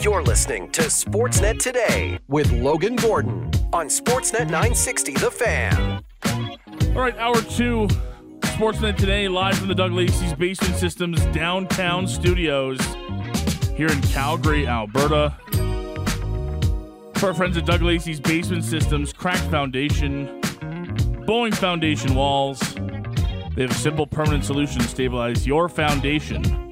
[0.00, 6.02] You're listening to Sportsnet Today with Logan Gordon on Sportsnet 960 The Fan.
[6.96, 7.86] All right, hour two,
[8.40, 12.80] Sportsnet Today, live from the Doug Lacey's Basement Systems downtown studios
[13.76, 15.36] here in Calgary, Alberta.
[17.16, 20.40] For our friends at Doug Lacey's Basement Systems, cracked foundation,
[21.26, 22.58] bowing foundation walls.
[23.54, 26.70] They have a simple permanent solution to stabilize your foundation.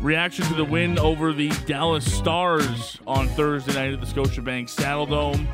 [0.00, 5.44] reaction to the win over the Dallas Stars on Thursday night at the Scotiabank Saddledome.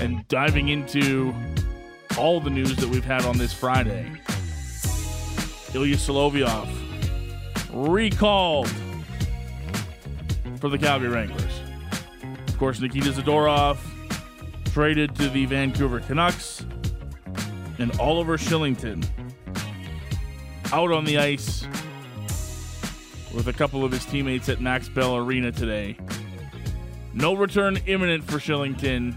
[0.00, 1.34] And diving into
[2.16, 4.12] all the news that we've had on this Friday.
[5.74, 6.68] Ilya Solovyov
[7.72, 8.70] recalled
[10.60, 11.60] for the Calgary Wranglers.
[12.46, 13.78] Of course, Nikita Zadorov
[14.72, 16.64] traded to the Vancouver Canucks.
[17.78, 19.06] And Oliver Kylington
[20.72, 21.66] out on the ice
[23.34, 25.96] with a couple of his teammates at Max Bell Arena today.
[27.12, 29.16] No return imminent for Kylington,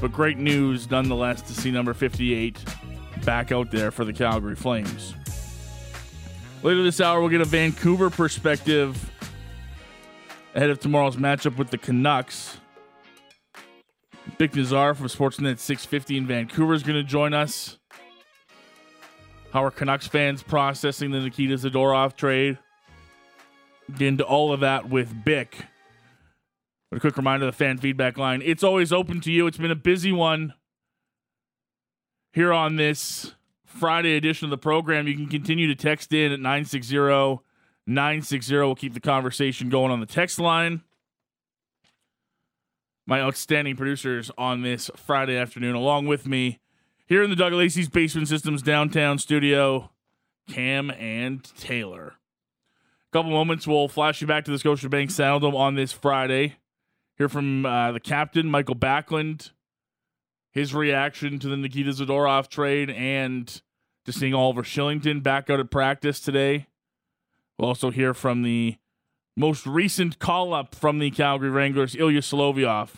[0.00, 2.64] but great news nonetheless to see number 58
[3.24, 5.14] back out there for the Calgary Flames.
[6.62, 9.10] Later this hour, we'll get a Vancouver perspective
[10.54, 12.58] ahead of tomorrow's matchup with the Canucks.
[14.42, 17.78] Bik Nizzar from Sportsnet 650 in Vancouver is going to join us.
[19.52, 22.58] How are Canucks fans processing the Nikita Zadorov trade?
[23.96, 25.52] Get into all of that with Bik.
[26.90, 28.42] But a quick reminder the fan feedback line.
[28.44, 29.46] It's always open to you.
[29.46, 30.54] It's been a busy one
[32.32, 35.06] here on this Friday edition of the program.
[35.06, 36.96] You can continue to text in at 960
[37.86, 38.56] 960.
[38.56, 40.82] We'll keep the conversation going on the text line.
[43.06, 46.60] My outstanding producers on this Friday afternoon, along with me
[47.06, 49.90] here in the Doug Lacey's Basement Systems downtown studio,
[50.48, 52.14] Cam and Taylor.
[53.08, 56.56] A couple moments, we'll flash you back to the Scotiabank Saddledome on this Friday.
[57.18, 59.50] Hear from uh, the captain, Mikael Backlund,
[60.52, 63.60] his reaction to the Nikita Zadorov trade and
[64.04, 66.66] to seeing Oliver Kylington back out at practice today.
[67.58, 68.76] We'll also hear from the
[69.36, 72.90] most recent call up from the Calgary Wranglers, Ilya Solovyov.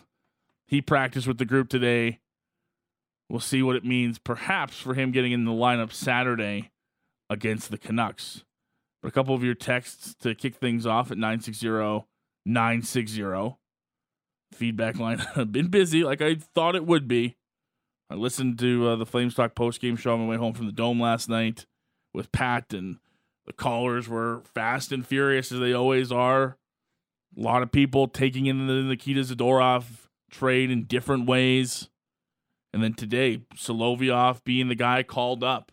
[0.67, 2.21] He practiced with the group today.
[3.29, 6.71] We'll see what it means, perhaps, for him getting in the lineup Saturday
[7.31, 8.45] against the Canucks.
[9.03, 12.07] But a couple of your texts to kick things off at 960
[12.47, 13.57] 960.
[14.53, 15.23] Feedback line.
[15.51, 17.37] Been busy like I thought it would be.
[18.11, 20.67] I listened to uh, the Flames Talk post game show on my way home from
[20.67, 21.67] the Dome last night
[22.13, 22.99] with Pat, and
[23.47, 26.57] the callers were fast and furious as they always are.
[27.37, 29.85] A lot of people taking in the Nikita Zadorov
[30.31, 31.89] trade in different ways.
[32.73, 35.73] And then today, Solovyov being the guy called up.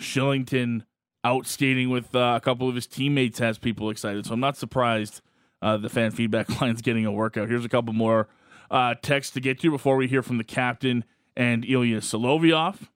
[0.00, 0.84] Kylington
[1.24, 4.26] out skating with uh, a couple of his teammates has people excited.
[4.26, 5.22] So I'm not surprised
[5.62, 7.48] uh, the fan feedback line's getting a workout.
[7.48, 8.28] Here's a couple more
[8.70, 11.04] uh, texts to get to before we hear from the captain
[11.36, 12.88] and Ilya Solovyov.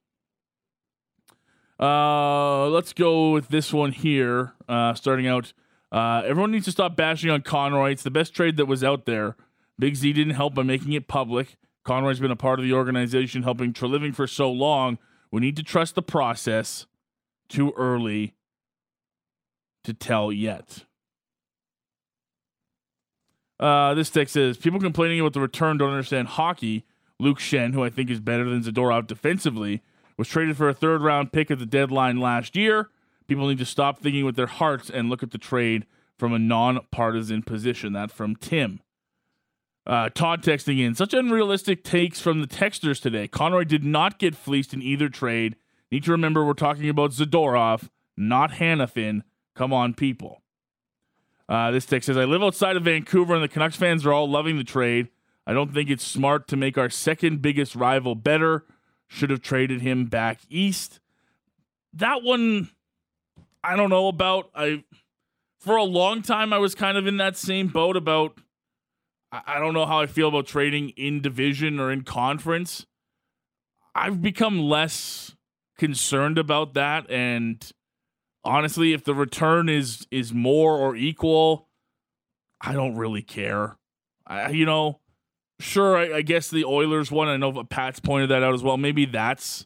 [1.81, 4.53] Uh, let's go with this one here.
[4.69, 5.51] Uh, starting out,
[5.91, 7.91] uh, everyone needs to stop bashing on Conroy.
[7.91, 9.35] It's the best trade that was out there.
[9.79, 11.57] Big Z didn't help by making it public.
[11.83, 14.99] Conroy's been a part of the organization helping Treliving for so long.
[15.31, 16.85] We need to trust the process.
[17.49, 18.35] Too early
[19.83, 20.85] to tell yet.
[23.59, 26.85] Uh, this text says people complaining about the return don't understand hockey.
[27.19, 29.81] Luke Schenn, who I think is better than Zadorov defensively,
[30.21, 32.91] was traded for a third round pick at the deadline last year.
[33.25, 36.37] People need to stop thinking with their hearts and look at the trade from a
[36.37, 37.93] non-partisan position.
[37.93, 38.81] That from Tim.
[39.87, 43.27] Uh, Todd texting in such unrealistic takes from the texters today.
[43.27, 45.55] Conroy did not get fleeced in either trade.
[45.91, 49.23] Need to remember we're talking about Zadorov, not Hanifin.
[49.55, 50.43] Come on, people.
[51.49, 54.29] Uh, this text says I live outside of Vancouver, and the Canucks fans are all
[54.29, 55.07] loving the trade.
[55.47, 58.65] I don't think it's smart to make our second biggest rival better.
[59.13, 61.01] Should have traded him back east.
[61.91, 62.69] That one,
[63.61, 64.49] I don't know about.
[64.55, 64.85] I
[65.59, 68.39] for a long time I was kind of in that same boat about.
[69.33, 72.85] I don't know how I feel about trading in division or in conference.
[73.93, 75.35] I've become less
[75.77, 77.69] concerned about that, and
[78.45, 81.67] honestly, if the return is is more or equal,
[82.61, 83.77] I don't really care.
[84.25, 85.00] I, you know,
[85.61, 87.27] sure, I, I, guess the Oilers one.
[87.27, 88.77] I know Pat's pointed that out as well.
[88.77, 89.65] Maybe that's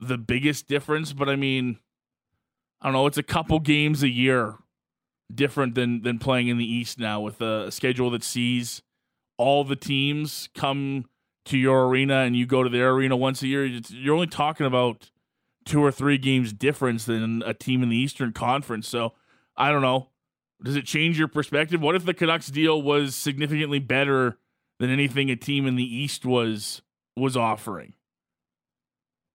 [0.00, 1.78] the biggest difference, but I mean,
[2.80, 3.06] I don't know.
[3.06, 4.56] It's a couple games a year
[5.34, 8.82] different than than playing in the East now with a schedule that sees
[9.38, 11.06] all the teams come
[11.46, 14.66] to your arena and you go to their arena once a year, you're only talking
[14.66, 15.10] about
[15.64, 18.88] two or three games difference than a team in the Eastern Conference.
[18.88, 19.14] So
[19.56, 20.10] I don't know.
[20.62, 21.80] Does it change your perspective?
[21.80, 24.38] What if the Canucks deal was significantly better
[24.78, 26.82] than anything a team in the East was
[27.16, 27.94] was offering?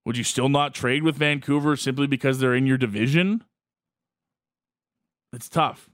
[0.06, 3.44] Would you still not trade with Vancouver simply because they're in your division?
[5.34, 5.90] It's tough.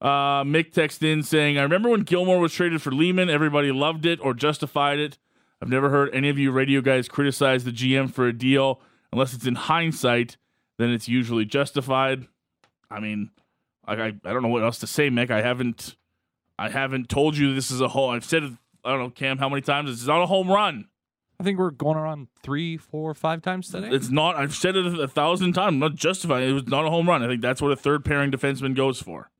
[0.00, 4.04] Uh, Mick texted in saying, I remember when Gilmour was traded for Leeman, everybody loved
[4.04, 5.18] it or justified it.
[5.60, 8.80] I've never heard any of you radio guys criticize the GM for a deal
[9.12, 10.36] unless it's in hindsight,
[10.78, 12.26] then it's usually justified.
[12.90, 13.30] I mean,
[13.84, 15.30] I, I, I don't know what else to say, Mick.
[15.30, 15.94] I haven't
[16.62, 18.10] I haven't told you this is a whole.
[18.10, 18.52] I've said it.
[18.84, 19.90] I don't know, Cam, how many times?
[19.90, 20.86] This is not a home run.
[21.40, 23.88] I think we're going around three, four, five times today.
[23.90, 24.36] It's not.
[24.36, 25.72] I've said it a, thousand times.
[25.74, 26.48] I'm not justifying.
[26.48, 27.24] It was not a home run.
[27.24, 29.32] I think that's what a third pairing defenseman goes for.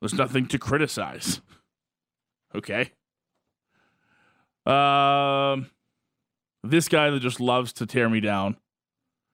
[0.00, 1.40] There's nothing to criticize.
[2.56, 2.90] Okay.
[4.66, 5.70] Um,
[6.64, 8.56] this guy that just loves to tear me down.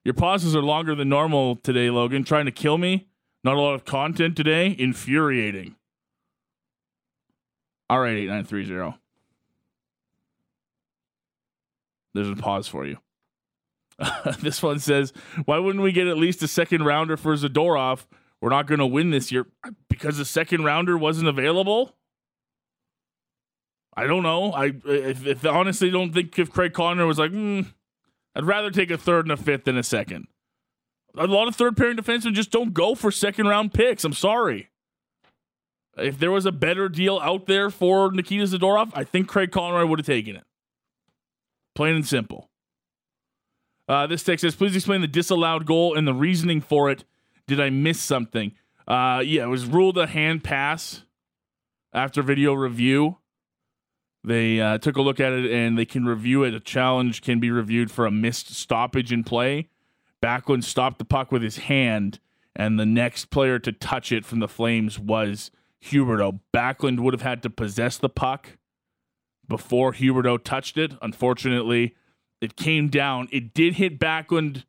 [0.05, 2.23] Your pauses are longer than normal today, Logan.
[2.23, 3.07] Trying to kill me.
[3.43, 4.75] Not a lot of content today.
[4.77, 5.75] Infuriating.
[7.91, 8.97] All right, eight nine three zero.
[12.13, 12.99] There's a pause for you.
[14.39, 15.11] this one says,
[15.43, 18.05] "Why wouldn't we get at least a second rounder for Zadorov?
[18.39, 19.45] We're not going to win this year
[19.89, 21.97] because the second rounder wasn't available."
[23.93, 24.53] I don't know.
[24.53, 27.73] I if, if honestly don't think if Craig Connor was like, mm,
[28.33, 30.27] I'd rather take a third and a fifth than a second.
[31.17, 34.05] A lot of third pairing defensemen just don't go for second round picks.
[34.05, 34.69] I'm sorry.
[36.03, 39.85] If there was a better deal out there for Nikita Zadorov, I think Craig Conroy
[39.85, 40.43] would have taken it.
[41.75, 42.49] Plain and simple.
[43.87, 47.03] Uh, this text says, please explain the disallowed goal and the reasoning for it.
[47.47, 48.53] Did I miss something?
[48.87, 51.03] Uh, yeah, it was ruled a hand pass
[51.93, 53.17] after video review.
[54.23, 56.53] They uh, took a look at it and they can review it.
[56.53, 59.69] A challenge can be reviewed for a missed stoppage in play.
[60.21, 62.19] Backlund stopped the puck with his hand,
[62.55, 65.49] and the next player to touch it from the Flames was
[65.83, 66.39] Huberdeau.
[66.53, 68.57] Backlund would have had to possess the puck
[69.47, 70.93] before Huberdeau touched it.
[71.01, 71.95] Unfortunately,
[72.39, 73.27] it came down.
[73.31, 74.65] It did hit Backlund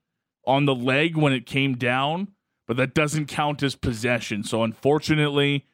[0.47, 2.29] on the leg when it came down,
[2.67, 4.43] but that doesn't count as possession.
[4.43, 5.67] So unfortunately,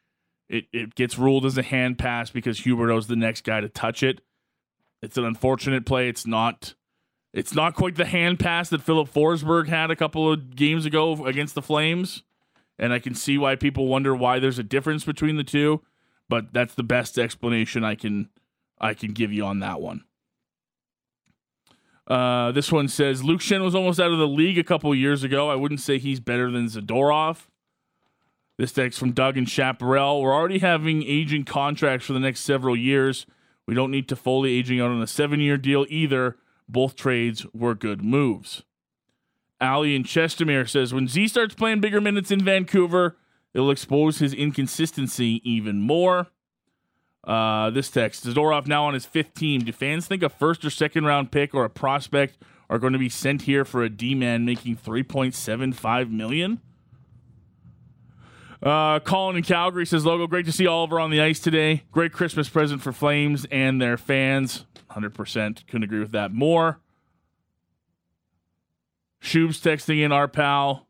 [0.48, 4.02] it, it gets ruled as a hand pass because Huberdeau's the next guy to touch
[4.02, 4.20] it.
[5.02, 6.08] It's an unfortunate play.
[6.08, 6.74] It's not
[7.34, 11.26] it's not quite the hand pass that Filip Forsberg had a couple of games ago
[11.26, 12.22] against the Flames.
[12.78, 15.82] And I can see why people wonder why there's a difference between the two,
[16.28, 18.28] but that's the best explanation I can
[18.80, 20.04] I can give you on that one.
[22.06, 25.22] Uh, this one says Luke Schenn was almost out of the league a couple years
[25.24, 25.50] ago.
[25.50, 27.46] I wouldn't say he's better than Zadorov.
[28.56, 30.22] This text from Doug and Chaparral.
[30.22, 33.26] We're already having aging contracts for the next several years.
[33.66, 36.38] We don't need Toffoli aging out on a seven year deal either.
[36.68, 38.62] Both trades were good moves.
[39.60, 43.16] Ali and Chestermere says when Z starts playing bigger minutes in Vancouver,
[43.54, 46.28] it'll expose his inconsistency even more.
[47.24, 49.62] Uh, this text Zadorov now on his fifth team.
[49.62, 52.38] Do fans think a first or second round pick or a prospect
[52.70, 56.60] are going to be sent here for a D man making 3.75 million?
[58.62, 61.84] Uh, Colin in Calgary says, Logo, great to see Oliver on the ice today.
[61.92, 64.64] Great Christmas present for Flames and their fans.
[64.90, 66.80] 100% couldn't agree with that more.
[69.22, 70.86] Shoob's texting in our pal.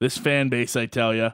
[0.00, 1.32] This fan base, I tell you.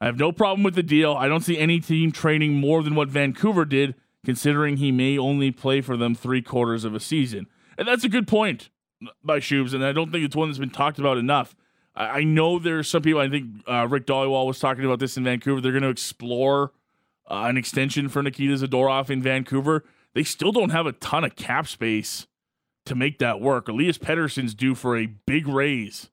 [0.00, 1.14] I have no problem with the deal.
[1.14, 3.94] I don't see any team training more than what Vancouver did,
[4.24, 7.46] considering he may only play for them three quarters of a season.
[7.78, 8.70] And that's a good point
[9.22, 11.56] by Shoobs, and I don't think it's one that's been talked about enough.
[11.96, 13.20] I know there's some people.
[13.20, 15.60] I think uh, Rick Dhaliwal was talking about this in Vancouver.
[15.60, 16.72] They're going to explore
[17.30, 19.84] uh, an extension for Nikita Zadorov in Vancouver.
[20.12, 22.26] They still don't have a ton of cap space
[22.86, 23.68] to make that work.
[23.68, 26.10] Elias Pettersson's due for a big raise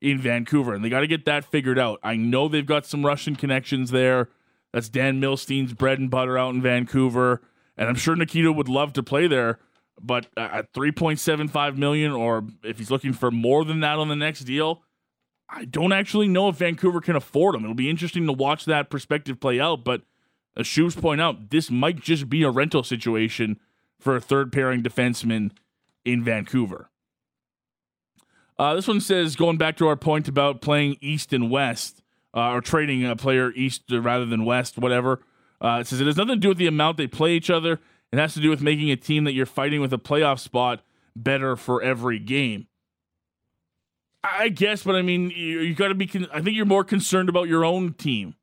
[0.00, 2.00] in Vancouver, and they got to get that figured out.
[2.02, 4.28] I know they've got some Russian connections there.
[4.72, 7.42] That's Dan Milstein's bread and butter out in Vancouver,
[7.76, 9.58] and I'm sure Nikita would love to play there.
[10.02, 14.44] But at 3.75 million, or if he's looking for more than that on the next
[14.44, 14.82] deal,
[15.48, 17.64] I don't actually know if Vancouver can afford him.
[17.64, 19.84] It'll be interesting to watch that perspective play out.
[19.84, 20.02] But
[20.56, 23.60] as Shoes point out, this might just be a rental situation
[23.98, 25.50] for a third pairing defenseman
[26.04, 26.90] in Vancouver.
[28.58, 32.02] Uh, this one says, going back to our point about playing East and West,
[32.34, 35.22] uh, or trading a player East rather than West, whatever.
[35.60, 37.80] Uh, it says it has nothing to do with the amount they play each other.
[38.12, 40.82] It has to do with making a team that you're fighting with a playoff spot
[41.16, 42.66] better for every game.
[44.22, 46.06] I guess, but I mean, you, you got to be.
[46.06, 48.34] Con- I think you're more concerned about your own team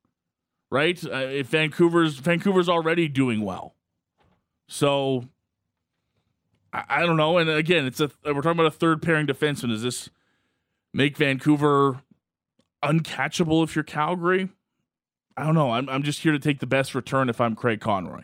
[0.70, 1.02] right?
[1.04, 3.74] Uh, if Vancouver's Vancouver's already doing well,
[4.68, 5.28] so
[6.72, 7.38] I, don't know.
[7.38, 9.68] And again, it's a we're talking about a third pairing defenseman.
[9.68, 10.10] Does this
[10.92, 12.02] make Vancouver
[12.82, 14.50] uncatchable if you're Calgary?
[15.36, 15.70] I don't know.
[15.70, 18.22] I'm I'm just here to take the best return if I'm Craig Conroy.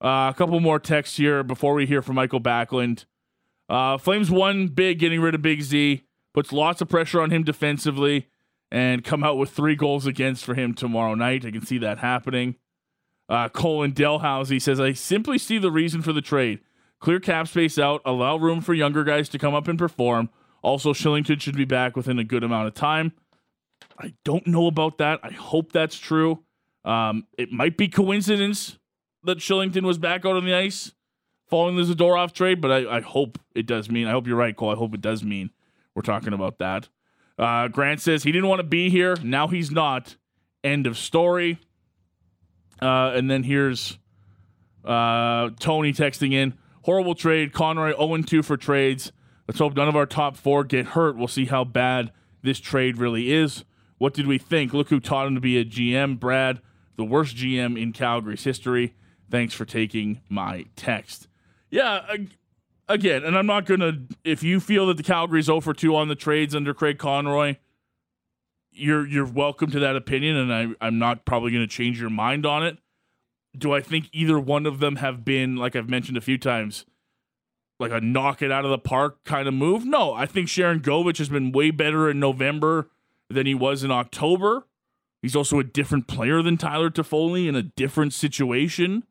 [0.00, 3.04] Uh, a couple more texts here before we hear from Mikael Backlund.
[3.68, 6.02] Uh, Flames won big, getting rid of Big Z,
[6.34, 8.28] puts lots of pressure on him defensively,
[8.70, 11.44] and come out with three goals against for him tomorrow night.
[11.44, 12.56] I can see that happening.
[13.28, 16.58] Uh, Colin Delhouse, says, I simply see the reason for the trade.
[17.02, 20.30] Clear cap space out, allow room for younger guys to come up and perform.
[20.62, 23.10] Also, Kylington should be back within a good amount of time.
[23.98, 25.18] I don't know about that.
[25.24, 26.44] I hope that's true.
[26.84, 28.78] Um, it might be coincidence
[29.24, 30.92] that Kylington was back out on the ice
[31.48, 34.06] following the Zadorov trade, but I, I, hope it does mean.
[34.06, 34.70] I hope you're right, Cole.
[34.70, 35.50] I hope it does mean
[35.96, 36.88] we're talking about that.
[37.36, 39.16] Uh, Grant says he didn't want to be here.
[39.24, 40.16] Now he's not.
[40.62, 41.58] End of story.
[42.80, 43.98] Uh, and then here's
[44.84, 47.52] uh, Tony texting in horrible trade.
[47.52, 49.12] Conroy 0 2 for trades.
[49.48, 51.16] Let's hope none of our top four get hurt.
[51.16, 52.12] We'll see how bad
[52.42, 53.64] this trade really is.
[53.98, 54.72] What did we think?
[54.72, 56.60] Look who taught him to be a GM, Brad,
[56.96, 58.94] the worst GM in Calgary's history.
[59.30, 61.28] Thanks for taking my text.
[61.70, 62.16] Yeah,
[62.88, 65.96] again, and I'm not going to, if you feel that the Calgary's 0 for 2
[65.96, 67.56] on the trades under Craig Conroy,
[68.72, 72.10] you're you're welcome to that opinion, and I, I'm not probably going to change your
[72.10, 72.78] mind on it.
[73.56, 76.86] Do I think either one of them have been, like I've mentioned a few times,
[77.78, 79.84] like a knock it out of the park kind of move?
[79.84, 82.90] No, I think Sharangovich has been way better in November
[83.28, 84.66] than he was in October.
[85.20, 89.04] He's also a different player than Tyler Toffoli in a different situation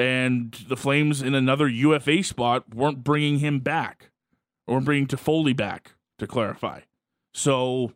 [0.00, 4.10] and the Flames in another UFA spot weren't bringing him back
[4.66, 6.80] or bringing Toffoli back to clarify.
[7.34, 7.92] So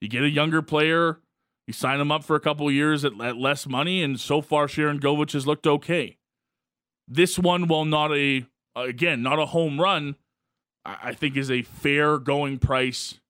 [0.00, 1.18] you get a younger player,
[1.66, 4.66] you sign him up for a couple years at, at, less money, and so far
[4.66, 6.18] Sharangovich has looked okay.
[7.06, 10.16] This one, while not a again not a home run,
[10.84, 13.20] I think is a fair going price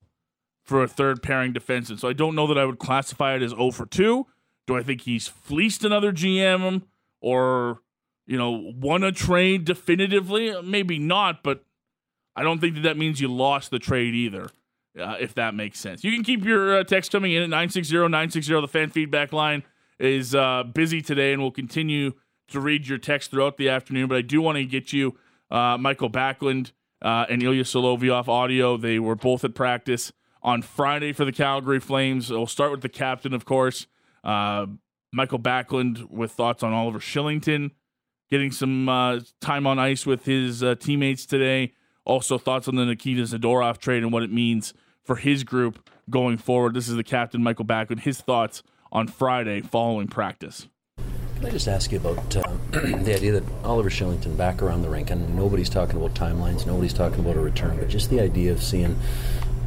[0.62, 1.98] for a third pairing defenseman.
[1.98, 4.26] So I don't know that I would classify it as 0 for 2.
[4.66, 6.82] Do I think he's fleeced another GM
[7.20, 7.80] or
[8.26, 10.54] you know, won a trade definitively?
[10.62, 11.64] Maybe not, but
[12.36, 14.50] I don't think that that means you lost the trade either,
[14.98, 16.04] uh, if that makes sense.
[16.04, 18.60] You can keep your uh, text coming in at 960 960.
[18.60, 19.62] The fan feedback line
[19.98, 22.12] is uh, busy today, and we'll continue
[22.48, 24.08] to read your text throughout the afternoon.
[24.08, 25.16] But I do want to get you
[25.50, 28.76] uh, Mikael Backlund uh, and Ilya Solovyov audio.
[28.76, 32.30] They were both at practice on Friday for the Calgary Flames.
[32.30, 33.86] We'll start with the captain, of course.
[34.22, 34.66] Uh,
[35.12, 37.70] Mikael Backlund with thoughts on Oliver Kylington,
[38.30, 38.86] getting some
[39.40, 41.74] time on ice with his teammates today.
[42.04, 46.36] Also, thoughts on the Nikita Zadorov trade and what it means for his group going
[46.36, 46.74] forward.
[46.74, 48.00] This is the captain, Mikael Backlund.
[48.00, 50.68] His thoughts on Friday following practice.
[51.36, 54.88] Can I just ask you about uh, the idea that Oliver Kylington back around the
[54.88, 58.52] rink, and nobody's talking about timelines, nobody's talking about a return, but just the idea
[58.52, 58.96] of seeing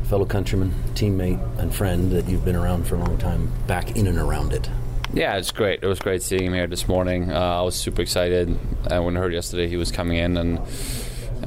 [0.06, 4.08] fellow countryman, teammate, and friend that you've been around for a long time back in
[4.08, 4.70] and around it.
[5.14, 5.84] Yeah, it's great.
[5.84, 7.32] It was great seeing him here this morning.
[7.32, 8.58] Uh, I was super excited
[8.90, 10.60] uh, when I heard yesterday he was coming in, and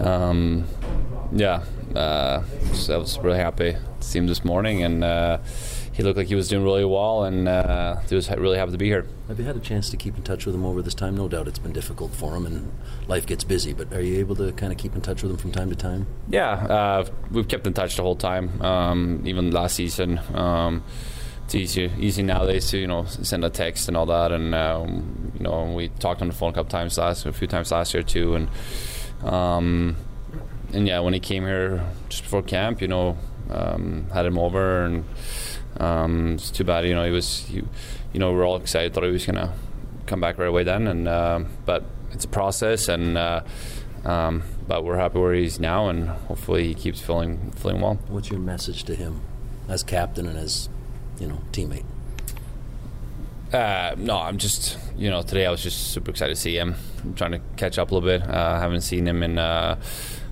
[0.00, 0.66] um,
[1.32, 1.62] yeah,
[1.96, 2.42] uh,
[2.72, 5.38] so I was really happy to see him this morning, and uh,
[5.92, 8.78] he looked like he was doing really well, and uh, he was really happy to
[8.78, 9.06] be here.
[9.26, 11.16] Have you had a chance to keep in touch with him over this time?
[11.16, 12.72] No doubt it's been difficult for him, and
[13.08, 13.72] life gets busy.
[13.72, 15.76] But are you able to kind of keep in touch with him from time to
[15.76, 16.06] time?
[16.28, 20.20] Yeah, uh, we've kept in touch the whole time, um, even last season.
[20.34, 20.84] Um,
[21.44, 25.32] it's easy easy nowadays to you know send a text and all that, and um,
[25.34, 27.94] you know we talked on the phone a couple times last a few times last
[27.94, 28.48] year too, and
[29.24, 29.96] um,
[30.72, 33.16] and yeah, when he came here just before camp, you know,
[33.50, 35.04] um, had him over, and
[35.78, 37.62] um, it's too bad, you know, he was, he,
[38.12, 39.54] you know, we're all excited, thought he was gonna
[40.06, 43.42] come back right away then, and uh, but it's a process, and uh,
[44.04, 47.94] um, but we're happy where he's now, and hopefully he keeps feeling feeling well.
[48.08, 49.20] What's your message to him
[49.68, 50.68] as captain and as
[51.18, 51.84] you know teammate?
[53.52, 56.74] Uh, no, I'm just you know today I was just super excited to see him.
[57.02, 58.22] I'm trying to catch up a little bit.
[58.22, 59.38] Uh, I haven't seen him in.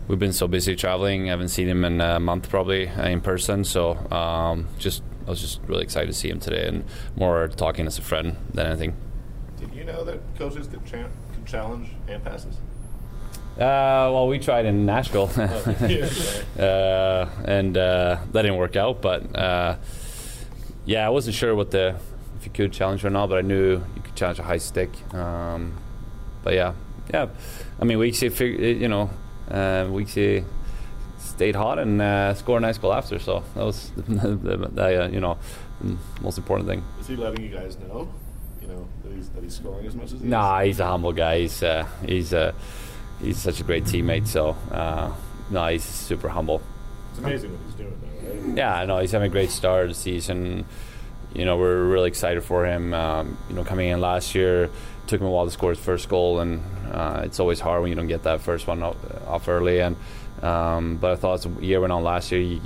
[0.09, 1.27] We've been so busy traveling.
[1.27, 3.65] I haven't seen him in a month probably uh, in person.
[3.65, 6.85] So um, just I was just really excited to see him today and
[7.17, 8.95] more talking as a friend than anything.
[9.59, 12.55] Did you know that coaches could, cha- could challenge and passes?
[13.57, 19.03] Uh, well, we tried in Nashville, uh, and uh, that didn't work out.
[19.03, 19.77] But uh,
[20.85, 21.97] yeah, I wasn't sure what the
[22.39, 24.91] if you could challenge or not, but I knew you could challenge a high stick.
[25.13, 25.77] Um,
[26.45, 26.75] but yeah,
[27.13, 27.29] yeah.
[27.81, 29.11] I mean, Weeksy, you know,
[29.50, 30.45] uh, Weeksy
[31.19, 33.19] stayed hot and uh, scored a nice goal after.
[33.19, 34.03] So that was the,
[34.37, 35.38] the, the uh, you know
[36.21, 36.85] most important thing.
[37.00, 38.09] Is he letting you guys know?
[38.61, 41.12] You know that he's that he's scoring as much as he Nah, he's a humble
[41.12, 41.41] guy.
[41.41, 42.53] He's uh, he's uh,
[43.21, 44.26] he's such a great teammate.
[44.26, 45.12] So uh,
[45.50, 46.62] no, he's super humble.
[47.11, 48.57] It's amazing what he's doing though, right?
[48.57, 50.65] Yeah, I know he's having a great start of the season.
[51.35, 52.95] You know, we're really excited for him.
[52.95, 54.71] Um, you know, coming in last year,
[55.07, 57.91] took him a while to score his first goal, and uh, it's always hard when
[57.91, 59.81] you don't get that first one off, early.
[59.81, 59.97] And
[60.43, 62.61] um, but I thought as the year went on last year, he,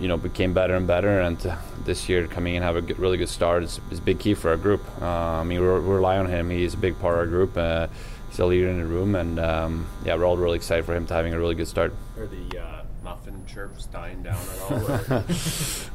[0.00, 1.20] you know, became better and better.
[1.20, 4.18] And uh, this year, coming in have a good, really good start is, is big
[4.18, 4.82] key for our group.
[5.00, 6.50] Uh, I mean, we rely on him.
[6.50, 7.56] He's a big part of our group.
[7.56, 7.88] Uh,
[8.28, 11.06] he's a leader in the room, and um, yeah, we're all really excited for him
[11.06, 11.94] to having a really good start.
[12.18, 12.77] Are the
[13.08, 14.90] uh, muffin chirps dying down at all?
[14.90, 15.24] Or?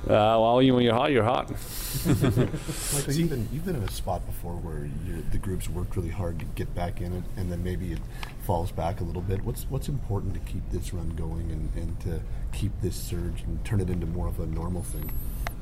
[0.04, 1.50] Uh, well, you, when you're hot, you're hot.
[2.06, 4.90] Mikael, you've been you've been in a spot before where
[5.32, 8.00] the group's worked really hard to get back in it, and then maybe it
[8.46, 9.42] falls back a little bit.
[9.46, 12.20] What's what's important to keep this run going and, and to
[12.52, 15.10] keep this surge and turn it into more of a normal thing?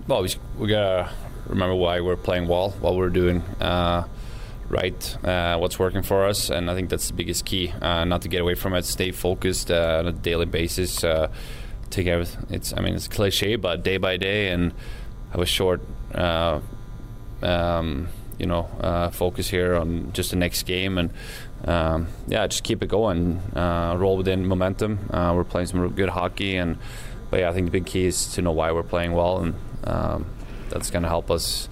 [0.07, 1.11] Well, we, we gotta
[1.45, 4.07] remember why we're playing well, what we're doing uh,
[4.71, 7.73] right, uh, what's working for us, and I think that's the biggest key.
[7.81, 11.03] Uh, not to get away from it, stay focused uh, on a daily basis.
[11.03, 11.29] Uh,
[11.89, 12.47] take everything.
[12.49, 14.73] It's I mean it's cliche, but day by day, and
[15.31, 15.81] have a short,
[16.15, 16.61] uh,
[17.43, 21.11] um, you know, uh, focus here on just the next game, and
[21.65, 23.41] um, yeah, just keep it going.
[23.53, 24.99] Roll within momentum.
[25.11, 26.77] We're playing some good hockey, and
[27.29, 29.55] but yeah, I think the big key is to know why we're playing well, and
[29.83, 30.25] um,
[30.69, 31.67] that's going to help us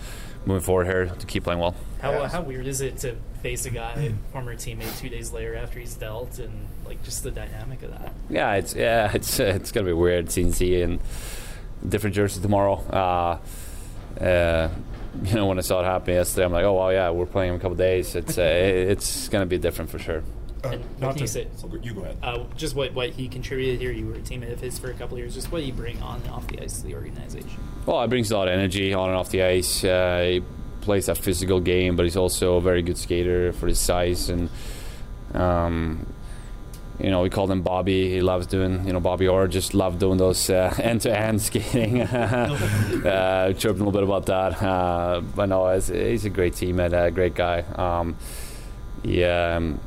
[0.50, 1.76] moving forward here to keep playing well.
[2.02, 5.80] How, how weird is it to face a guy, former teammate, two days later after
[5.80, 8.12] he's dealt, and like just the dynamic of that?
[8.30, 11.00] Yeah, it's yeah, it's it's gonna be weird seeing Z in
[11.88, 12.76] different jersey tomorrow.
[12.90, 14.70] Uh, uh,
[15.24, 17.54] you know, when I saw it happen yesterday, I'm like, oh well, yeah, we're playing
[17.54, 18.16] in a couple days.
[18.16, 20.24] It's uh, it's gonna be different for sure.
[20.64, 21.48] And what can you say?
[21.82, 22.18] You go ahead.
[22.22, 23.92] Uh, just what, what he contributed here.
[23.92, 25.34] You were a teammate of his for a couple of years.
[25.34, 27.58] Just what you bring on and off the ice to the organization.
[27.86, 29.84] Well, it brings a lot of energy on and off the ice.
[29.84, 30.44] Uh, he
[30.82, 34.30] plays a physical game, but he's also a very good skater for his size.
[34.30, 34.50] And
[35.34, 36.06] um,
[37.00, 38.10] you know, we called him Bobby.
[38.10, 42.02] He loves doing, you know, Bobby Orr just loved doing those uh, end-to-end skating.
[42.02, 46.92] uh, chirped a little bit about that, uh, but no, he's, he's a great teammate,
[46.92, 47.62] a great guy.
[47.62, 48.18] Um,
[49.04, 49.56] yeah.
[49.56, 49.80] Um,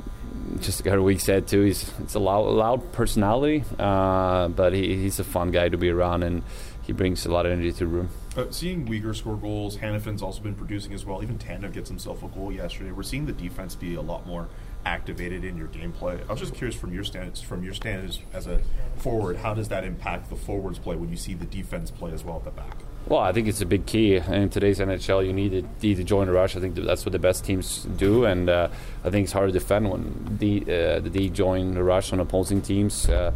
[0.61, 1.63] just got a week said too.
[1.63, 5.91] He's it's a loud, loud personality, uh, but he, he's a fun guy to be
[5.91, 6.43] around, and
[6.83, 8.11] he brings a lot of energy to the room.
[8.37, 11.23] Uh, seeing Weegar score goals, Hanifin's also been producing as well.
[11.23, 12.91] Even Tanev gets himself a goal yesterday.
[12.91, 14.49] We're seeing the defense be a lot more
[14.85, 16.21] activated in your gameplay.
[16.29, 18.61] I was just curious from your stance, from your stance as a
[18.97, 22.25] forward, how does that impact the forwards play when you see the defense play as
[22.25, 22.79] well at the back?
[23.07, 25.27] Well, I think it's a big key in today's NHL.
[25.27, 26.57] You need to, need to join the rush.
[26.57, 28.69] I think that's what the best teams do, and uh,
[29.05, 32.21] I think it's hard to defend when the uh, the D join the rush on
[32.21, 33.09] opposing teams.
[33.09, 33.33] Uh,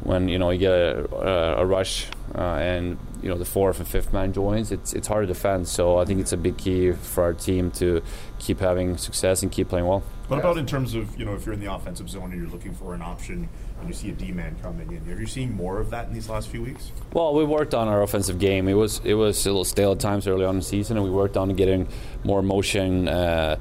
[0.00, 3.78] when you know you get a, a, a rush uh, and you know the fourth
[3.78, 5.68] and fifth man joins, it's it's hard to defend.
[5.68, 8.02] So I think it's a big key for our team to
[8.38, 10.02] keep having success and keep playing well.
[10.28, 12.50] What about in terms of you know if you're in the offensive zone and you're
[12.50, 13.48] looking for an option
[13.80, 15.04] and you see a D man coming in?
[15.04, 16.92] Have you seen more of that in these last few weeks?
[17.12, 18.68] Well, we worked on our offensive game.
[18.68, 21.04] It was it was a little stale at times early on in the season, and
[21.04, 21.88] we worked on getting
[22.24, 23.56] more motion uh,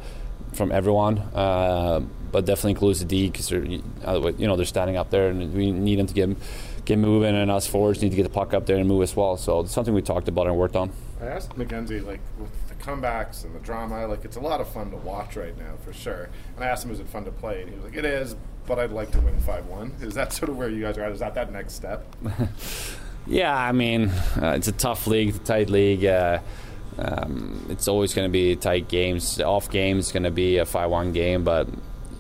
[0.53, 1.19] from everyone.
[1.19, 2.01] Uh,
[2.31, 3.81] but definitely includes the D because they're you
[4.47, 6.29] know they're standing up there, and we need them to get
[6.85, 9.15] get moving, and us forwards need to get the puck up there and move as
[9.15, 9.37] well.
[9.37, 10.91] So it's something we talked about and worked on.
[11.21, 14.67] I asked MacKenzie like, with the comebacks and the drama, like, it's a lot of
[14.69, 16.29] fun to watch right now, for sure.
[16.55, 17.61] And I asked him, is it fun to play?
[17.61, 18.35] And he was like, it is,
[18.67, 19.95] but I'd like to win 5 1.
[20.01, 21.11] Is that sort of where you guys are at?
[21.11, 22.05] Is that that next step?
[23.27, 24.09] yeah, I mean,
[24.41, 26.05] uh, it's a tough league, tight league.
[26.05, 26.39] Uh,
[26.97, 29.39] um, it's always going to be tight games.
[29.41, 31.67] Off games, going to be a 5 1 game, but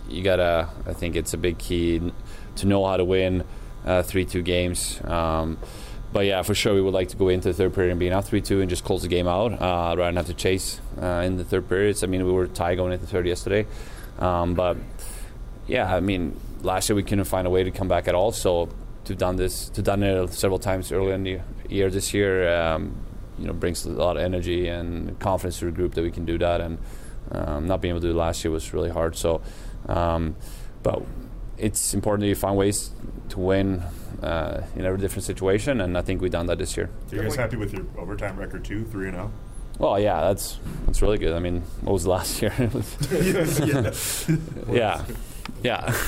[0.09, 2.11] you got to, I think it's a big key
[2.57, 3.43] to know how to win
[3.85, 4.99] uh, 3 2 games.
[5.03, 5.57] Um,
[6.15, 8.09] but yeah, for sure, we would like to go into the third period and be
[8.09, 10.79] not 3 2 and just close the game out uh, rather than have to chase
[11.01, 12.05] uh, in the third periods.
[12.05, 13.67] I mean, we were tied going into third yesterday.
[14.17, 14.77] Um, but
[15.67, 18.31] yeah, I mean, last year we couldn't find a way to come back at all.
[18.31, 18.69] So
[19.03, 22.95] to done this, to done it several times earlier in the year this year, um,
[23.37, 26.23] you know, brings a lot of energy and confidence to the group that we can
[26.23, 26.61] do that.
[26.61, 26.77] And
[27.33, 29.17] um, not being able to do it last year was really hard.
[29.17, 29.41] So,
[29.89, 30.37] um,
[30.81, 31.03] but
[31.57, 32.91] it's important that you find ways
[33.27, 33.83] to win
[34.21, 36.89] uh, in every different situation, and I think we've done that this year.
[37.11, 39.31] Are you guys happy with your overtime record too, three and zero?
[39.77, 41.33] Well, yeah, that's that's really good.
[41.33, 42.53] I mean, what was last year?
[44.71, 45.05] yeah, yeah.
[45.61, 45.93] Yeah,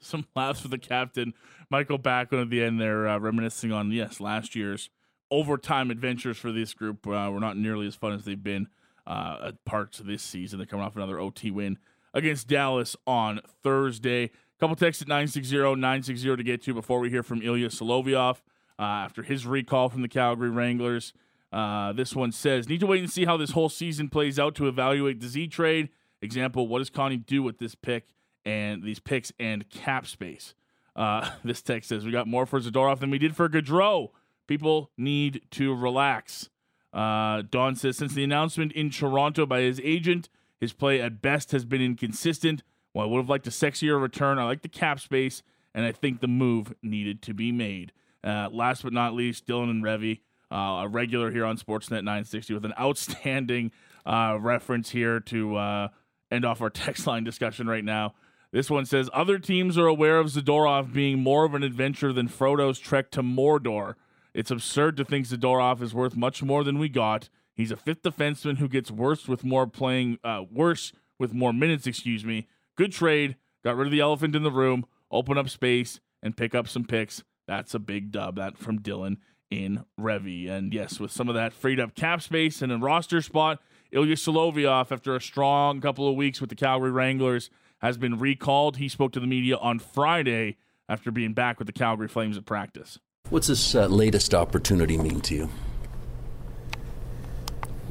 [0.00, 1.34] Some laughs for the captain,
[1.70, 4.90] Mikael Backlund at the end there, uh, reminiscing on yes last year's
[5.30, 7.06] overtime adventures for this group.
[7.06, 8.68] Uh, were not nearly as fun as they've been
[9.06, 10.58] uh, at parts of this season.
[10.58, 11.78] They're coming off another OT win
[12.14, 14.30] against Dallas on Thursday.
[14.60, 18.42] Couple texts at 960-960 to get to before we hear from Ilya Solovyov
[18.78, 21.14] uh, after his recall from the Calgary Wranglers.
[21.50, 24.54] Uh, this one says, need to wait and see how this whole season plays out
[24.56, 25.88] to evaluate the Z trade.
[26.20, 28.08] Example, what does Connie do with this pick
[28.44, 30.54] and these picks and cap space?
[30.94, 34.10] Uh, this text says, we got more for Zadorov than we did for Gaudreau.
[34.46, 36.50] People need to relax.
[36.92, 40.28] Uh, Don says, since the announcement in Toronto by his agent,
[40.60, 42.62] his play at best has been inconsistent.
[42.94, 44.38] Well, I would have liked a sexier return.
[44.38, 45.42] I like the cap space,
[45.74, 47.92] and I think the move needed to be made.
[48.22, 52.54] Uh, last but not least, Dylan and Revy, uh, a regular here on Sportsnet 960
[52.54, 53.70] with an outstanding
[54.04, 55.88] uh, reference here to uh,
[56.30, 58.14] end off our text line discussion right now.
[58.52, 62.26] This one says other teams are aware of Zadorov being more of an adventure than
[62.26, 63.94] Frodo's trek to Mordor.
[64.34, 67.28] It's absurd to think Zadorov is worth much more than we got.
[67.54, 71.86] He's a fifth defenseman who gets worse with more playing, uh, worse with more minutes.
[71.86, 72.48] Excuse me.
[72.80, 73.36] Good trade.
[73.62, 74.86] Got rid of the elephant in the room.
[75.10, 77.22] Open up space and pick up some picks.
[77.46, 78.36] That's a big dub.
[78.36, 79.18] That from Dylan
[79.50, 80.48] in Revy.
[80.48, 83.60] And yes, with some of that freed up cap space and a roster spot,
[83.92, 87.50] Ilya Solovyov, after a strong couple of weeks with the Calgary Wranglers,
[87.82, 88.78] has been recalled.
[88.78, 90.56] He spoke to the media on Friday
[90.88, 92.98] after being back with the Calgary Flames at practice.
[93.28, 95.50] What's this uh, latest opportunity mean to you?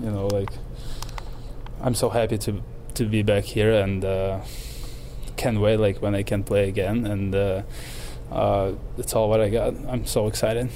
[0.01, 0.49] You know, like
[1.79, 2.63] I'm so happy to
[2.95, 4.39] to be back here and uh,
[5.39, 7.61] can't wait like when I can play again and uh,
[8.31, 9.73] uh, that's all what I got.
[9.87, 10.69] I'm so excited.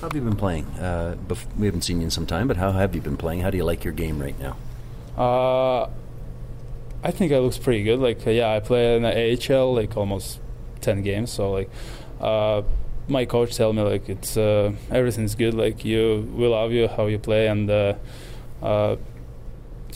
[0.00, 0.64] How have you been playing?
[0.80, 3.40] Uh, bef- we haven't seen you in some time, but how have you been playing?
[3.40, 4.56] How do you like your game right now?
[5.16, 5.88] Uh,
[7.04, 8.00] I think it looks pretty good.
[8.00, 10.40] Like, yeah, I play in the AHL like almost
[10.80, 11.30] ten games.
[11.30, 11.70] So like,
[12.20, 12.62] uh,
[13.06, 15.54] my coach tell me like it's uh, everything's good.
[15.54, 17.46] Like you, we love you how you play.
[17.46, 17.94] And uh,
[18.60, 18.96] uh,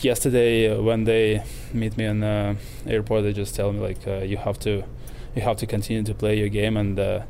[0.03, 4.19] yesterday uh, when they meet me in the airport, they just tell me like uh,
[4.19, 4.83] you have to,
[5.35, 6.99] you have to continue to play your game and.
[6.99, 7.21] Uh,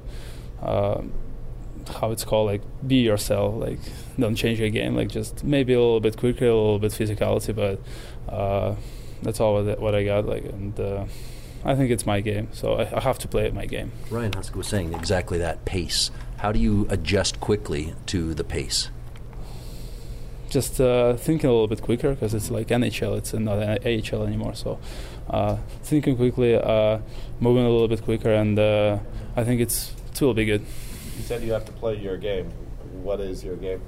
[0.62, 1.02] uh,
[1.88, 3.80] how it's called like be yourself like
[4.20, 7.56] don't change your game like just maybe a little bit quicker a little bit physicality
[7.56, 7.80] but
[8.32, 8.76] uh,
[9.22, 11.06] that's all what, I got like and uh,
[11.66, 14.32] I think it's my game so I, I have to play it my game Ryan
[14.32, 16.12] Huska was saying exactly that pace.
[16.38, 18.92] How do you adjust quickly to the pace?
[20.50, 24.24] Just uh, thinking a little bit quicker because it's like NHL it's not an AHL
[24.26, 24.80] anymore so
[25.30, 27.00] uh, thinking quickly uh,
[27.40, 28.98] moving a little bit quicker and uh,
[29.36, 30.62] I think it's it will be good
[31.18, 32.48] You said you have to play your game.
[33.04, 33.82] What is your game?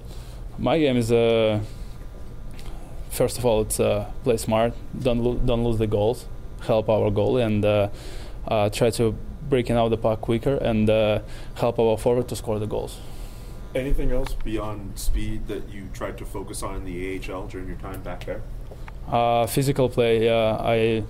[0.57, 1.59] My game is uh,
[3.09, 6.25] first of all, it's uh, play smart, don't lo- don't lose the goals,
[6.61, 7.89] help our goalie, and uh,
[8.47, 9.15] uh, try to
[9.49, 11.19] breaking out the puck quicker and uh,
[11.55, 12.97] help our forward to score the goals.
[13.75, 17.77] Anything else beyond speed that you tried to focus on in the AHL during your
[17.77, 18.41] time back there?
[19.07, 20.57] Uh, physical play, yeah.
[20.59, 21.03] I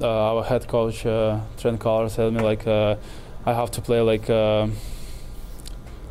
[0.00, 2.96] uh, our head coach uh, Trent Cull told me like uh,
[3.44, 4.68] I have to play like uh,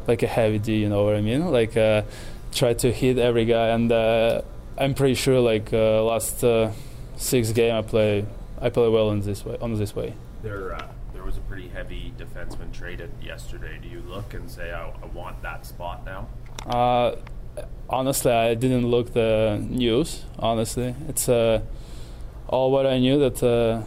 [0.07, 0.77] like a heavy D.
[0.77, 1.51] You know what I mean?
[1.51, 2.03] Like uh,
[2.51, 4.41] try to hit every guy, and uh,
[4.77, 6.71] I'm pretty sure like uh, last uh,
[7.17, 8.25] six game I play
[8.61, 10.13] I play well in this way on this way.
[10.43, 10.87] There, uh, there
[11.35, 13.77] was a pretty heavy defenseman traded yesterday.
[13.81, 16.27] Do you look and say, I, I want that spot now?
[16.65, 17.15] Uh,
[17.89, 20.23] honestly, I didn't look the news.
[20.39, 21.61] Honestly, it's uh,
[22.47, 23.83] all what I knew that uh,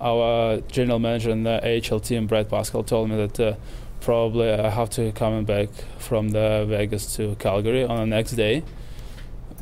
[0.00, 3.56] our general manager and the AHL team, Brad Pascall, told me that uh,
[4.00, 8.62] probably I have to come back from the Vegas to Calgary on the next day.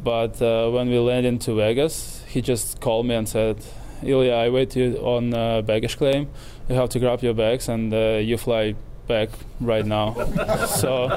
[0.03, 3.65] But uh, when we landed into Vegas, he just called me and said,
[4.03, 6.29] "Ilya, I wait you on uh, baggage claim.
[6.69, 8.75] You have to grab your bags and uh, you fly
[9.07, 9.31] back
[9.61, 10.15] right now."
[10.67, 11.11] so,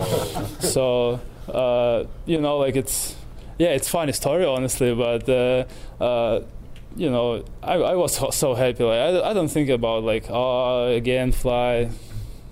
[0.59, 1.19] so
[1.53, 3.15] uh, you know, like it's
[3.57, 5.65] yeah, it's funny story honestly, but uh,
[6.01, 6.41] uh,
[6.95, 8.83] you know, I, I was so, so happy.
[8.83, 11.89] Like I, I don't think about like oh again fly.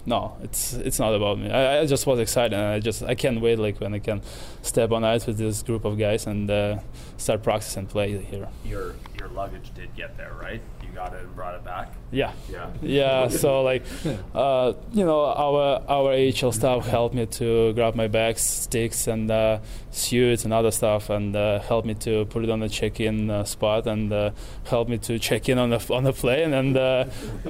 [0.07, 1.51] No, it's it's not about me.
[1.51, 4.21] I, I just was excited, and I just I can't wait like when I can
[4.61, 6.79] step on ice with this group of guys and uh,
[7.17, 8.47] start practice and play here.
[8.63, 10.61] Your your luggage did get there, right?
[10.81, 11.91] You got it and brought it back.
[12.09, 12.31] Yeah.
[12.49, 12.69] Yeah.
[12.81, 13.27] Yeah.
[13.27, 13.83] So like,
[14.33, 19.29] uh, you know, our our AHL staff helped me to grab my bags, sticks, and
[19.29, 19.59] uh,
[19.91, 23.43] suits and other stuff, and uh, helped me to put it on the check-in uh,
[23.43, 24.31] spot, and uh,
[24.69, 27.03] helped me to check in on the on the plane, and uh,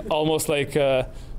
[0.10, 0.76] almost like.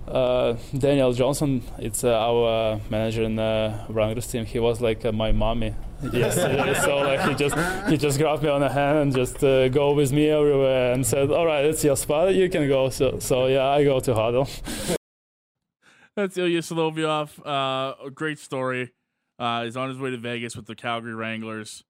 [0.09, 4.47] Uh, uh, Daniel Johnson, it's uh, our uh, manager in the Wranglers team.
[4.47, 5.75] He was like uh, my mommy
[6.13, 9.69] yesterday, so like he just he just grabbed me on the hand and just uh,
[9.69, 12.35] go with me everywhere and said, "All right, it's your spot.
[12.35, 14.49] You can go." So so yeah, I go to huddle.
[16.17, 17.39] That's Ilya Solovyov.
[17.47, 18.93] Uh, a great story.
[19.39, 21.85] Uh, he's on his way to Vegas with the Calgary Wranglers.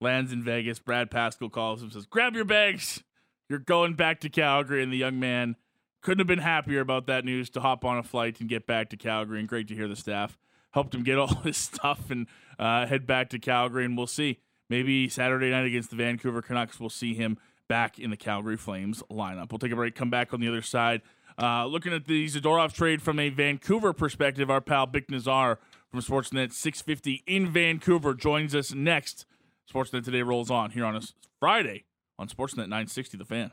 [0.00, 0.78] Lands in Vegas.
[0.78, 3.02] Brad Pascall calls him, says, "Grab your bags.
[3.50, 5.56] You're going back to Calgary." And the young man
[6.04, 8.90] couldn't have been happier about that news to hop on a flight and get back
[8.90, 9.40] to Calgary.
[9.40, 10.38] And great to hear the staff
[10.70, 12.26] helped him get all his stuff and
[12.58, 13.84] uh, head back to Calgary.
[13.84, 14.38] And we'll see.
[14.70, 17.38] Maybe Saturday night against the Vancouver Canucks, we'll see him
[17.68, 19.50] back in the Calgary Flames lineup.
[19.50, 21.02] We'll take a break, come back on the other side.
[21.40, 25.58] Uh, looking at the Zadorov trade from a Vancouver perspective, our pal Bik Nizzar
[25.90, 29.26] from Sportsnet 650 in Vancouver joins us next.
[29.72, 31.02] Sportsnet Today rolls on here on a
[31.40, 31.84] Friday
[32.18, 33.50] on Sportsnet 960 The Fan.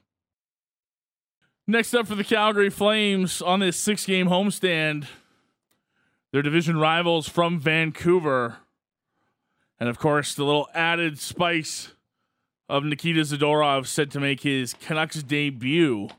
[1.71, 5.05] Next up for the Calgary Flames on this six game homestand,
[6.33, 8.57] their division rivals from Vancouver.
[9.79, 11.93] And of course, the little added spice
[12.67, 16.09] of Nikita Zadorov set to make his Canucks debut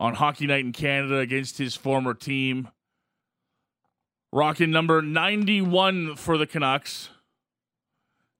[0.00, 2.68] on Hockey Night in Canada against his former team.
[4.32, 7.10] Rocking number 91 for the Canucks.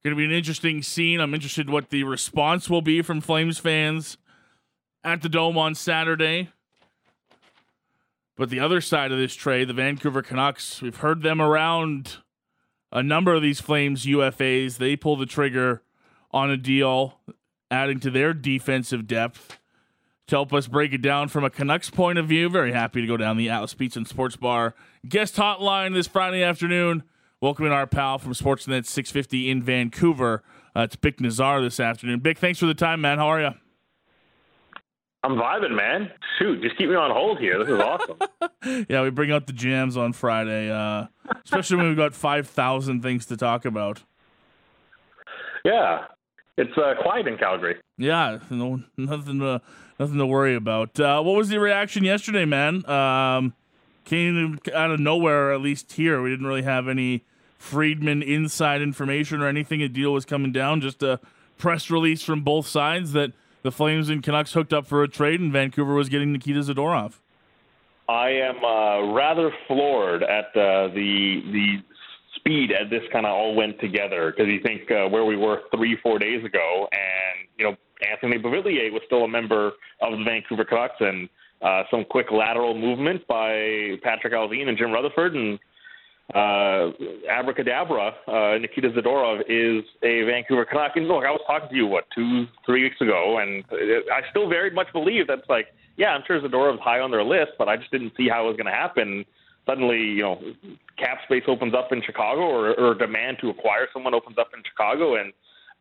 [0.03, 1.21] Going to be an interesting scene.
[1.21, 4.17] I'm interested what the response will be from Flames fans
[5.05, 6.51] at the Dome on Saturday.
[8.37, 12.19] But the other side of this trade, the Vancouver Canucks, we've heard them around
[12.93, 14.79] a number of these Flames UFAs.
[14.79, 15.83] They pull the trigger
[16.31, 17.19] on a deal,
[17.71, 19.59] adding to their defensive depth.
[20.29, 23.07] To help us break it down from a Canucks point of view, very happy to
[23.07, 24.75] go down the Atlas Pizza and Sports Bar
[25.09, 27.03] guest hotline this Friday afternoon.
[27.41, 30.43] Welcoming our pal from Sportsnet 650 in Vancouver.
[30.77, 32.21] Uh, it's Bik Nizzar this afternoon.
[32.21, 33.19] Bik, thanks for the time, man.
[33.19, 33.67] How are you?
[35.24, 36.11] I'm vibing, man.
[36.38, 37.59] Shoot, just keep me on hold here.
[37.59, 38.18] This is awesome.
[38.88, 41.07] yeah, we bring out the jams on Friday, uh,
[41.44, 44.02] especially when we've got 5,000 things to talk about.
[45.64, 46.04] Yeah,
[46.57, 47.76] it's uh, quiet in Calgary.
[47.96, 49.61] Yeah, no, nothing to
[49.98, 50.98] nothing to worry about.
[51.00, 52.88] Uh, what was the reaction yesterday, man?
[52.88, 53.54] Um,
[54.04, 56.22] came out of nowhere, at least here.
[56.22, 57.24] We didn't really have any
[57.59, 59.83] Friedman inside information or anything.
[59.83, 61.20] A deal was coming down, just a
[61.59, 63.33] press release from both sides that
[63.68, 67.20] the Flames and Canucks hooked up for a trade, and Vancouver was getting Nikita Zadorov.
[68.09, 71.76] I am uh, rather floored at uh, the the
[72.37, 75.61] speed at this kind of all went together because you think uh, where we were
[75.76, 77.76] three four days ago, and you know
[78.11, 81.28] Anthony Beauvillier was still a member of the Vancouver Canucks, and
[81.61, 85.59] uh, some quick lateral movement by Patrick Allvin and Jim Rutherford, and
[86.35, 86.91] uh,
[87.31, 90.93] abracadabra, uh, Nikita Zadorov is a Vancouver Canuck.
[90.97, 93.64] And look, I was talking to you what two, three weeks ago, and
[94.12, 97.53] I still very much believe that's like, yeah, I'm sure Zadorov's high on their list,
[97.59, 99.25] but I just didn't see how it was going to happen.
[99.67, 100.41] Suddenly, you know,
[100.99, 104.62] cap space opens up in Chicago, or, or demand to acquire someone opens up in
[104.69, 105.33] Chicago, and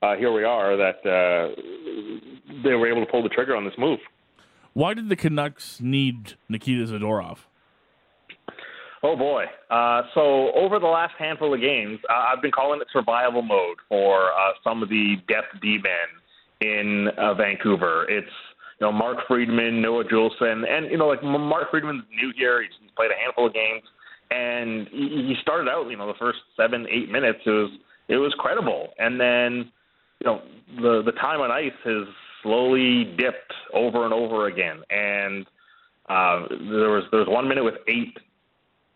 [0.01, 0.75] uh, here we are.
[0.77, 1.55] That uh,
[2.63, 3.99] they were able to pull the trigger on this move.
[4.73, 7.39] Why did the Canucks need Nikita Zadorov?
[9.03, 9.45] Oh boy!
[9.69, 13.77] Uh, so over the last handful of games, uh, I've been calling it survival mode
[13.87, 18.05] for uh, some of the depth D men in uh, Vancouver.
[18.09, 18.27] It's
[18.79, 22.61] you know Mark Friedman, Noah Juulsen, and you know like Mark Friedman's new here.
[22.61, 23.83] He's, played a handful of games,
[24.31, 27.71] and he, he started out you know the first seven eight minutes it was
[28.07, 29.71] it was credible, and then
[30.19, 30.41] you know
[30.77, 32.07] the the time on ice has
[32.41, 35.45] slowly dipped over and over again, and
[36.09, 38.17] uh, there was there was one minute with eight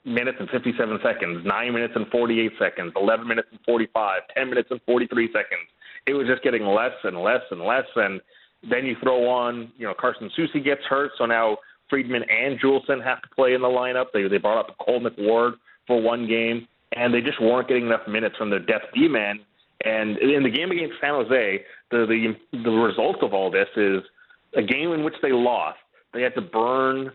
[0.06, 4.70] minutes and 57 seconds, 9 minutes and 48 seconds, 11 minutes and 45, 10 minutes
[4.72, 5.68] and 43 seconds.
[6.08, 7.86] It was just getting less and less and less.
[7.96, 8.20] And
[8.68, 11.58] then you throw on, you know, Carson Soucy gets hurt, so now
[11.90, 14.08] Friedman and Juulsen have to play in the lineup.
[14.14, 15.54] They they brought up Cole McWard
[15.86, 19.40] for one game, and they just weren't getting enough minutes from their depth D man.
[19.84, 24.02] And in the game against San Jose, the the the result of all this is
[24.56, 25.80] a game in which they lost.
[26.14, 27.12] They had to burn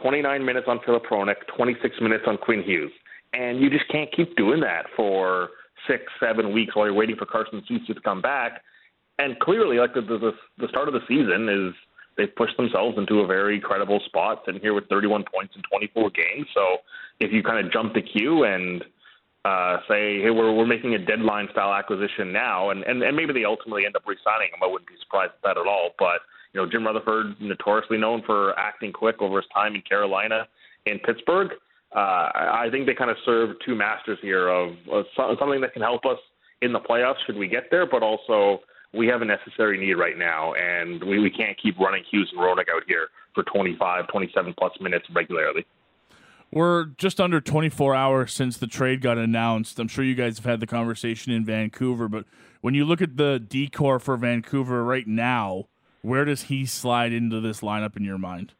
[0.00, 2.92] 29 minutes on Filip Hronek, 26 minutes on Quinn Hughes.
[3.32, 5.50] And you just can't keep doing that for
[5.88, 8.62] six, seven weeks while you're waiting for Carson Soucy to come back.
[9.18, 11.74] And clearly, like the, the the start of the season is
[12.16, 16.10] they've pushed themselves into a very credible spot, sitting here with 31 points in 24
[16.10, 16.46] games.
[16.54, 16.78] So
[17.20, 18.84] if you kind of jump the queue and
[19.44, 23.32] uh, say, hey, we're we're making a deadline style acquisition now, and, and and maybe
[23.32, 25.90] they ultimately end up re-signing him, I wouldn't be surprised at that at all.
[25.98, 26.20] But
[26.56, 30.48] you know, Jim Rutherford, notoriously known for acting quick over his time in Carolina
[30.86, 31.50] and Pittsburgh.
[31.94, 35.82] Uh, I think they kind of serve two masters here of, of something that can
[35.82, 36.18] help us
[36.62, 38.60] in the playoffs should we get there, but also
[38.94, 42.40] we have a necessary need right now, and we, we can't keep running Hughes and
[42.40, 45.66] Hronek out here for 25, 27 plus minutes regularly.
[46.50, 49.78] We're just under 24 hours since the trade got announced.
[49.78, 52.24] I'm sure you guys have had the conversation in Vancouver, but
[52.62, 55.66] when you look at the decor for Vancouver right now,
[56.06, 58.52] where does he slide into this lineup in your mind?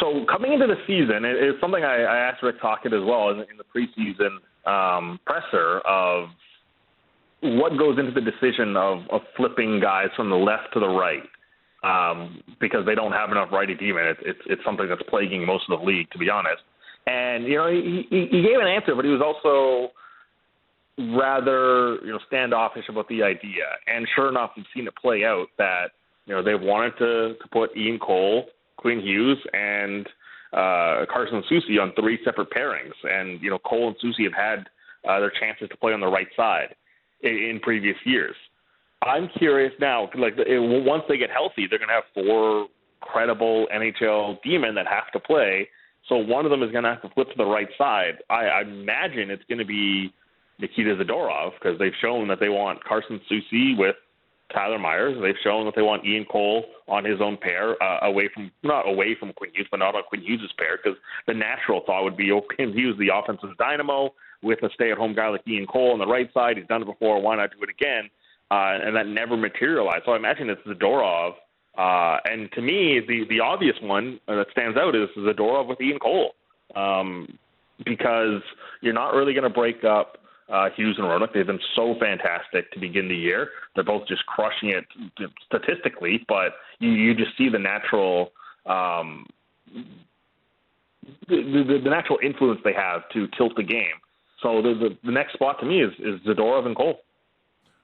[0.00, 3.30] So coming into the season, it, it's something I, I asked Rick Tocchet as well
[3.30, 4.32] in, in the preseason
[4.66, 6.28] um, presser of
[7.42, 11.22] what goes into the decision of, of flipping guys from the left to the right.
[11.84, 14.06] um, because they don't have enough righty D-men.
[14.06, 16.62] It's, it's it's something that's plaguing most of the league, to be honest.
[17.06, 19.92] And you know, he, he gave an answer, but he was also
[20.98, 23.64] rather you know standoffish about the idea.
[23.86, 25.92] And sure enough, we've seen it play out that
[26.26, 30.06] you know they wanted to to put Ian Cole, Quinn Hughes, and
[30.52, 32.94] uh, Carson Soucy on three separate pairings.
[33.04, 34.66] And you know Cole and Soucy have had
[35.08, 36.74] uh, their chances to play on the right side
[37.22, 38.36] in, in previous years.
[39.02, 42.68] I'm curious now, like it, once they get healthy, they're going to have four
[43.00, 45.68] credible NHL D-men that have to play.
[46.08, 48.18] So one of them is going to have to flip to the right side.
[48.30, 50.12] I, I imagine it's going to be
[50.58, 53.96] Nikita Zadorov because they've shown that they want Carson Soucy with
[54.52, 55.16] Tyler Myers.
[55.20, 58.88] They've shown that they want Ian Cole on his own pair, uh, away from not
[58.88, 62.16] away from Quinn Hughes, but not on Quinn Hughes' pair, because the natural thought would
[62.16, 65.98] be oh, Quinn Hughes, the offensive dynamo, with a stay-at-home guy like Ian Cole on
[65.98, 66.56] the right side.
[66.56, 67.20] He's done it before.
[67.20, 68.10] Why not do it again?
[68.50, 70.02] Uh, and that never materialized.
[70.04, 71.32] So I imagine it's Zadorov.
[71.76, 75.98] Uh, and to me, the the obvious one that stands out is Zadorov with Ian
[75.98, 76.34] Cole,
[76.76, 77.38] um,
[77.84, 78.42] because
[78.82, 81.32] you're not really going to break up uh, Hughes and Hronek.
[81.32, 83.50] They've been so fantastic to begin the year.
[83.74, 84.84] They're both just crushing it
[85.46, 88.32] statistically, but you, you just see the natural
[88.66, 89.26] um,
[91.28, 93.94] the, the, the natural influence they have to tilt the game.
[94.42, 97.00] So the, the, the next spot to me is, is Zadorov and Cole.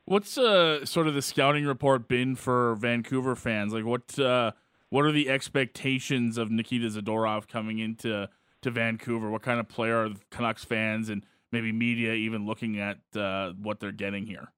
[0.04, 3.72] What's uh, sort of the scouting report been for Vancouver fans?
[3.72, 4.52] Like, what uh,
[4.88, 8.28] what are the expectations of Nikita Zadorov coming into
[8.62, 9.30] to Vancouver?
[9.30, 13.80] What kind of player are Canucks fans and maybe media even looking at uh, what
[13.80, 14.48] they're getting here?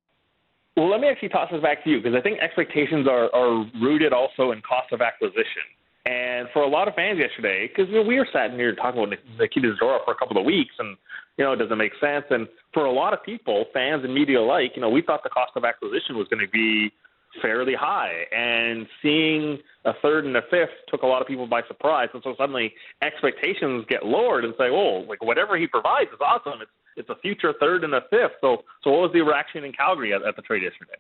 [0.77, 3.71] Well, let me actually toss this back to you because I think expectations are, are
[3.81, 5.69] rooted also in cost of acquisition.
[6.05, 9.01] And for a lot of fans yesterday, because you know, we were sitting here talking
[9.01, 10.97] about Nikita Zadorov for a couple of weeks, and
[11.37, 12.25] you know, it doesn't make sense.
[12.31, 15.31] And for a lot of people, fans and media alike, you know, we thought the
[15.31, 16.91] cost of acquisition was going to be
[17.41, 18.27] fairly high.
[18.33, 22.09] And seeing a third and a fifth took a lot of people by surprise.
[22.13, 26.61] And so suddenly expectations get lowered and say, oh, like whatever he provides is awesome.
[26.61, 28.33] It's it's a future third and a fifth.
[28.41, 30.97] So so what was the reaction in Calgary at, at the trade yesterday?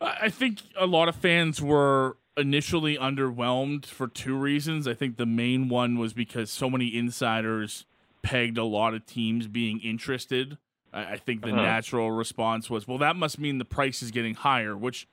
[0.00, 4.86] I think a lot of fans were initially underwhelmed for two reasons.
[4.86, 7.84] I think the main one was because so many insiders
[8.22, 10.58] pegged a lot of teams being interested.
[10.92, 11.62] I, think the uh-huh.
[11.62, 15.06] natural response was, well, that must mean the price is getting higher, which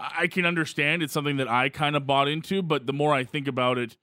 [0.00, 1.02] I can understand.
[1.02, 3.96] It's something that I kind of bought into, but the more I think about it,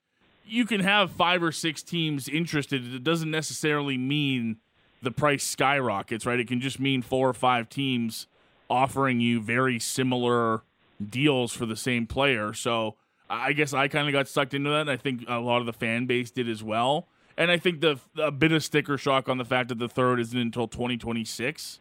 [0.45, 2.93] you can have five or six teams interested.
[2.93, 4.57] It doesn't necessarily mean
[5.01, 6.39] the price skyrockets, right?
[6.39, 8.27] It can just mean four or five teams
[8.69, 10.61] offering you very similar
[11.03, 12.53] deals for the same player.
[12.53, 12.95] So
[13.29, 14.81] I guess I kind of got sucked into that.
[14.81, 17.07] And I think a lot of the fan base did as well.
[17.37, 20.19] And I think the a bit of sticker shock on the fact that the third
[20.19, 21.79] isn't until 2026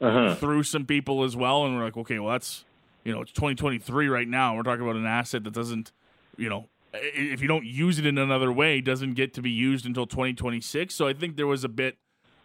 [0.00, 0.34] uh-huh.
[0.36, 1.64] threw some people as well.
[1.66, 2.64] And we're like, okay, well, that's
[3.10, 4.54] you know, it's 2023 right now.
[4.54, 5.90] We're talking about an asset that doesn't,
[6.36, 9.84] you know, if you don't use it in another way, doesn't get to be used
[9.84, 10.94] until 2026.
[10.94, 11.98] So I think there was a bit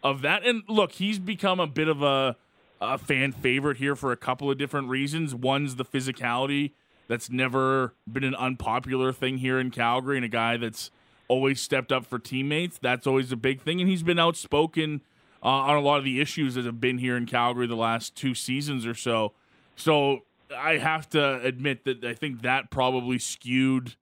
[0.03, 0.43] of that.
[0.43, 2.35] And look, he's become a bit of a,
[2.81, 5.35] a fan favorite here for a couple of different reasons.
[5.35, 6.71] One's the physicality.
[7.07, 10.89] That's never been an unpopular thing here in Calgary, and a guy that's
[11.27, 12.79] always stepped up for teammates.
[12.79, 15.01] That's always a big thing, and he's been outspoken
[15.43, 18.15] uh, on a lot of the issues that have been here in Calgary the last
[18.15, 19.33] two seasons or so.
[19.75, 20.23] So
[20.55, 23.95] I have to admit that I think that probably skewed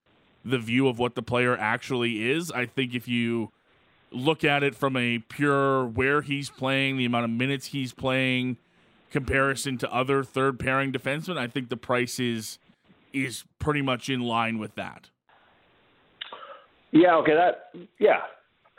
[0.44, 2.52] the view of what the player actually is.
[2.52, 3.52] I think if you
[4.12, 8.58] look at it from a pure where he's playing, the amount of minutes he's playing,
[9.12, 12.60] comparison to other third pairing defensemen, I think the price is
[13.14, 15.10] is pretty much in line with that.
[16.92, 18.22] Yeah, okay, that yeah,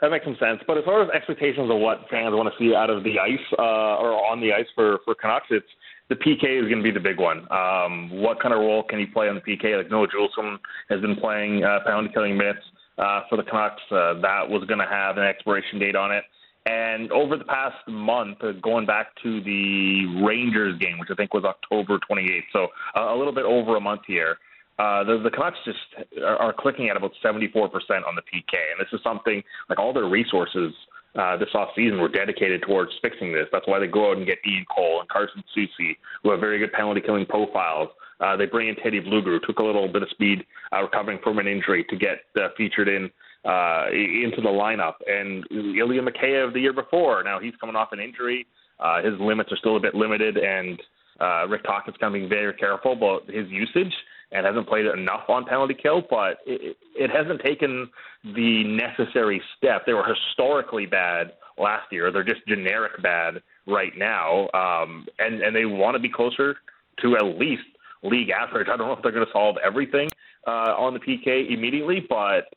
[0.01, 0.61] that makes some sense.
[0.67, 3.45] But as far as expectations of what fans want to see out of the ice
[3.57, 5.67] uh, or on the ice for for Canucks, it's
[6.09, 7.47] the PK is going to be the big one.
[7.51, 9.77] Um, what kind of role can he play on the PK?
[9.77, 10.57] Like Noah Juulsen
[10.89, 12.61] has been playing uh, penalty killing minutes
[12.97, 13.81] uh, for the Canucks.
[13.91, 16.23] Uh, that was going to have an expiration date on it.
[16.67, 21.33] And over the past month, uh, going back to the Rangers game, which I think
[21.33, 24.37] was October 28th, so uh, a little bit over a month here,
[24.77, 25.77] uh, the, the Canucks just
[26.21, 28.53] are, are clicking at about 74% on the PK.
[28.53, 30.73] And this is something like all their resources
[31.15, 33.47] uh, this offseason we were dedicated towards fixing this.
[33.51, 36.59] That's why they go out and get Ian Cole and Carson Soucy, who have very
[36.59, 37.89] good penalty killing profiles.
[38.19, 41.19] Uh, they bring in Teddy Blueger, who took a little bit of speed uh, recovering
[41.23, 43.09] from an injury to get uh, featured in
[43.45, 44.95] uh, into the lineup.
[45.07, 48.47] And Ilya Mikheyev the year before, now he's coming off an injury.
[48.79, 50.81] Uh, his limits are still a bit limited, and
[51.21, 53.93] uh, Rick Tocchet's kind of being very careful about his usage
[54.31, 57.89] and hasn't played enough on penalty kill, but it, it hasn't taken
[58.23, 59.85] the necessary step.
[59.85, 62.11] They were historically bad last year.
[62.11, 66.55] They're just generic bad right now, um, and and they want to be closer
[67.01, 67.63] to at least
[68.03, 68.67] league average.
[68.71, 70.09] I don't know if they're going to solve everything
[70.47, 72.53] uh, on the PK immediately, but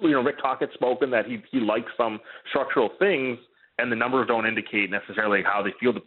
[0.00, 2.20] you know, Rick Tocchet's spoken that he he likes some
[2.50, 3.38] structural things,
[3.78, 6.02] and the numbers don't indicate necessarily how they feel the,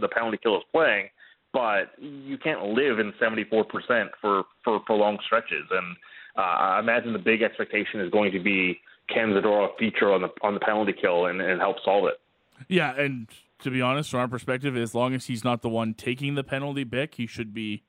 [0.00, 1.08] the penalty kill is playing.
[1.56, 5.96] But you can't live in 74% for for prolonged stretches, and
[6.36, 8.78] uh, I imagine the big expectation is going to be
[9.08, 12.20] can Zadorov feature on the on the penalty kill and, and help solve it.
[12.68, 13.26] Yeah, and
[13.62, 16.44] to be honest, from our perspective, as long as he's not the one taking the
[16.44, 17.84] penalty, Bik, he should be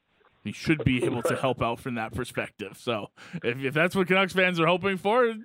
[0.46, 2.78] he should be able to help out from that perspective.
[2.80, 3.08] So
[3.44, 5.40] if, if that's what Canucks fans are hoping for, it,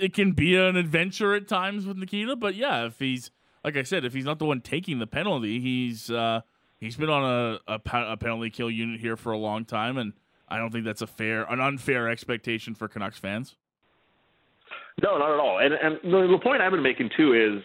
[0.00, 2.34] it can be an adventure at times with Nikita.
[2.36, 3.30] But yeah, if he's
[3.62, 6.40] like I said, if he's not the one taking the penalty, he's uh,
[6.80, 7.80] he's been on a, a,
[8.12, 10.12] a penalty kill unit here for a long time, and
[10.48, 13.56] I don't think that's a fair, an unfair expectation for Canucks fans.
[15.02, 15.58] No, not at all.
[15.58, 17.62] And and the, point I've been making too is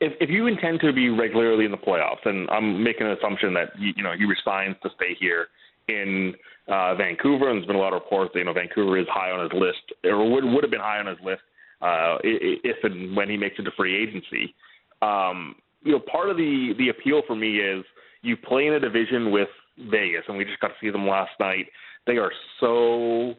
[0.00, 3.54] if if you intend to be regularly in the playoffs, and I'm making an assumption
[3.54, 5.46] that you, you know he resigns to stay here
[5.88, 6.34] in
[6.68, 9.30] uh, Vancouver, and there's been a lot of reports that you know Vancouver is high
[9.30, 11.42] on his list, or would would have been high on his list
[11.80, 14.54] uh, if and when he makes it to free agency.
[15.00, 17.84] Um, you know, part of the the appeal for me is
[18.22, 19.48] you play in a division with
[19.78, 21.66] Vegas, and we just got to see them last night.
[22.06, 23.34] They are so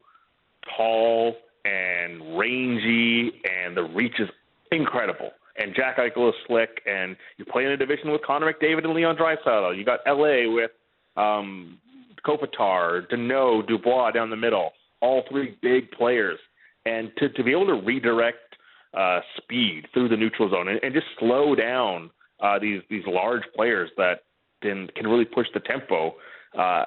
[0.77, 4.29] tall and rangy, and the reach is
[4.71, 5.31] incredible.
[5.57, 8.93] And Jack Eichel is slick, and you play in a division with Connor McDavid and
[8.93, 9.77] Leon Draisaitl.
[9.77, 10.71] You got LA with
[11.17, 11.77] um,
[12.25, 14.71] Kopitar, Danault, Dubois down the middle.
[15.01, 16.39] All three big players,
[16.85, 18.55] and to to be able to redirect
[18.93, 22.09] uh, speed through the neutral zone and, and just slow down
[22.39, 24.21] uh, these these large players that
[24.61, 26.15] can can really push the tempo.
[26.57, 26.85] Uh,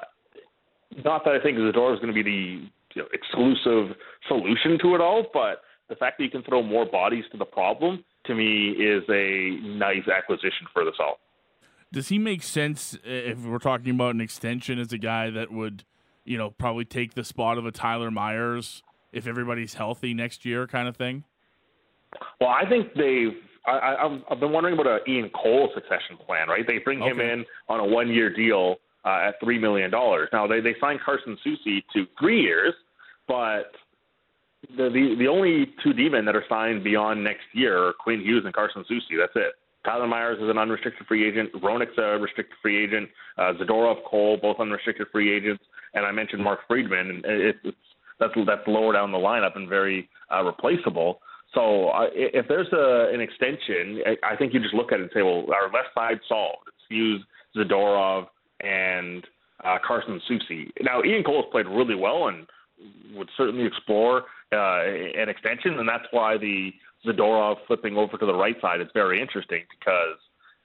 [1.04, 3.96] not that I think Zadorov is going to be the you know, exclusive
[4.28, 7.44] solution to it all, but the fact that you can throw more bodies to the
[7.44, 11.18] problem to me is a nice acquisition for the Salt.
[11.92, 15.84] Does he make sense if we're talking about an extension as a guy that would,
[16.24, 20.66] you know, probably take the spot of a Tyler Myers if everybody's healthy next year,
[20.66, 21.24] kind of thing?
[22.40, 23.36] Well, I think they've.
[23.66, 26.66] I, I've been wondering about an Ian Cole succession plan, right?
[26.66, 27.10] They bring okay.
[27.10, 30.28] him in on a one-year deal uh, at three million dollars.
[30.32, 32.74] Now they they signed Carson Soucy to three years,
[33.26, 33.72] but
[34.76, 38.42] the the, the only two D-men that are signed beyond next year are Quinn Hughes
[38.44, 39.18] and Carson Soucy.
[39.18, 39.54] That's it.
[39.84, 41.52] Tyler Myers is an unrestricted free agent.
[41.54, 43.08] Hronek's a restricted free agent.
[43.36, 45.62] Uh, Zadorov, Cole, both unrestricted free agents.
[45.92, 47.76] And I mentioned Mark Friedman, and it, it's
[48.18, 51.20] that's that's lower down the lineup and very uh, replaceable.
[51.54, 55.10] So uh, if there's a, an extension, I, think you just look at it and
[55.14, 56.66] say, well, our left side solved.
[56.66, 57.22] It's Hughes,
[57.56, 58.26] Zadorov,
[58.60, 59.24] and
[59.64, 60.70] uh, Carson Soucy.
[60.82, 62.46] Now Ian Cole's played really well and
[63.14, 66.72] would certainly explore uh, an extension, and that's why the
[67.06, 70.18] Zadorov flipping over to the right side is very interesting because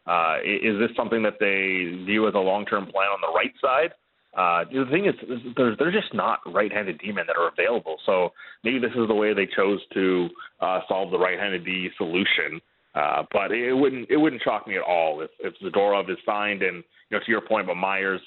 [0.07, 3.91] uh, is this something that they view as a long-term plan on the right side?
[4.39, 5.15] Uh, the thing is,
[5.57, 7.97] there's just not right-handed D-men that are available.
[8.05, 8.31] So
[8.63, 10.29] maybe this is the way they chose to
[10.61, 12.61] uh, solve the right-handed D solution.
[12.95, 16.63] Uh, but it wouldn't it wouldn't shock me at all if if Zadorov is signed
[16.63, 16.77] and
[17.09, 18.21] you know to your point about Myers,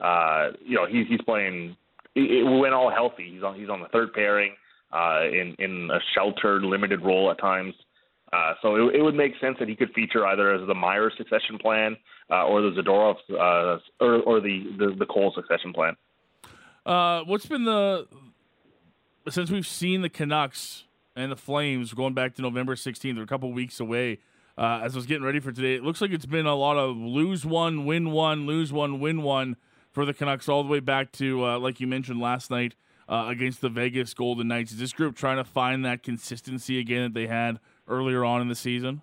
[0.00, 1.76] uh, you know he's he's playing
[2.14, 3.30] it, went all healthy.
[3.32, 4.54] He's on he's on the third pairing
[4.92, 7.74] uh, in in a sheltered, limited role at times.
[8.32, 11.14] Uh, so it, it would make sense that he could feature either as the Myers
[11.16, 11.96] succession plan
[12.30, 15.96] uh, or the Zadorov uh, or, or the, the, the Cole succession plan.
[16.84, 18.06] Uh, what's been the
[19.30, 23.26] since we've seen the Canucks and the Flames going back to November 16th, they're a
[23.26, 24.20] couple weeks away.
[24.56, 26.76] Uh, as I was getting ready for today, it looks like it's been a lot
[26.76, 29.56] of lose one, win one, lose one, win one
[29.92, 32.74] for the Canucks all the way back to uh, like you mentioned last night
[33.08, 34.72] against the Vegas Golden Knights.
[34.72, 37.58] Is this group trying to find that consistency again that they had
[37.88, 39.02] earlier on in the season?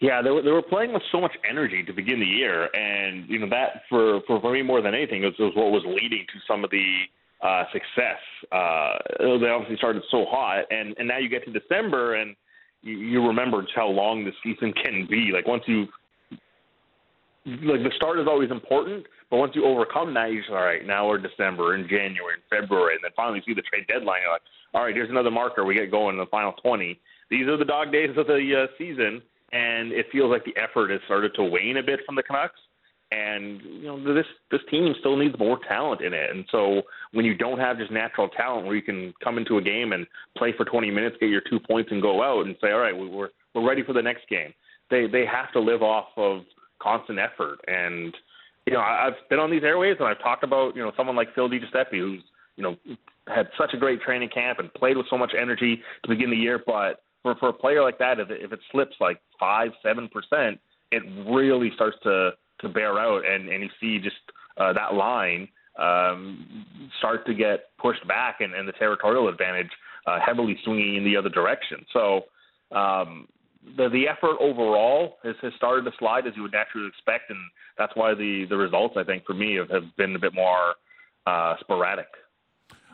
[0.00, 3.28] Yeah, they were, they were playing with so much energy to begin the year, and
[3.28, 6.38] you know that for for, me more than anything was, was what was leading to
[6.46, 7.02] some of the
[7.42, 8.20] uh, success.
[8.52, 12.36] Uh, they obviously started so hot, and and now you get to December, and
[12.82, 15.32] you, you remember just how long the season can be.
[15.32, 15.88] Like once you
[17.46, 20.86] like the start is always important, but once you overcome that, you say, all right,
[20.86, 24.20] now we're December and January and February, and then finally see the trade deadline.
[24.22, 24.42] You're like,
[24.74, 25.64] all right, here's another marker.
[25.64, 27.00] We get going in the final 20.
[27.30, 29.22] These are the dog days of the uh, season,
[29.52, 32.60] and it feels like the effort has started to wane a bit from the Canucks.
[33.10, 36.30] And you know this this team still needs more talent in it.
[36.30, 39.62] And so when you don't have just natural talent, where you can come into a
[39.62, 40.06] game and
[40.36, 42.94] play for 20 minutes, get your two points, and go out and say, all right,
[42.94, 44.52] we're we're ready for the next game.
[44.90, 46.42] They they have to live off of
[46.82, 47.60] constant effort.
[47.66, 48.14] And
[48.66, 51.34] you know, I've been on these airways and I've talked about you know someone like
[51.34, 52.22] Phil DiGiuseppe who's
[52.56, 52.76] you know
[53.26, 56.36] had such a great training camp and played with so much energy to begin the
[56.36, 57.00] year, but
[57.34, 60.58] for for a player like that, if it, if it slips like five seven percent,
[60.90, 64.16] it really starts to to bear out, and and you see just
[64.56, 65.48] uh, that line
[65.78, 66.66] um,
[66.98, 69.70] start to get pushed back and, and the territorial advantage
[70.06, 71.84] uh, heavily swinging in the other direction.
[71.92, 72.22] So
[72.76, 73.28] um,
[73.76, 77.38] the the effort overall has, has started to slide as you would naturally expect, and
[77.76, 80.74] that's why the the results I think for me have, have been a bit more
[81.26, 82.08] uh, sporadic.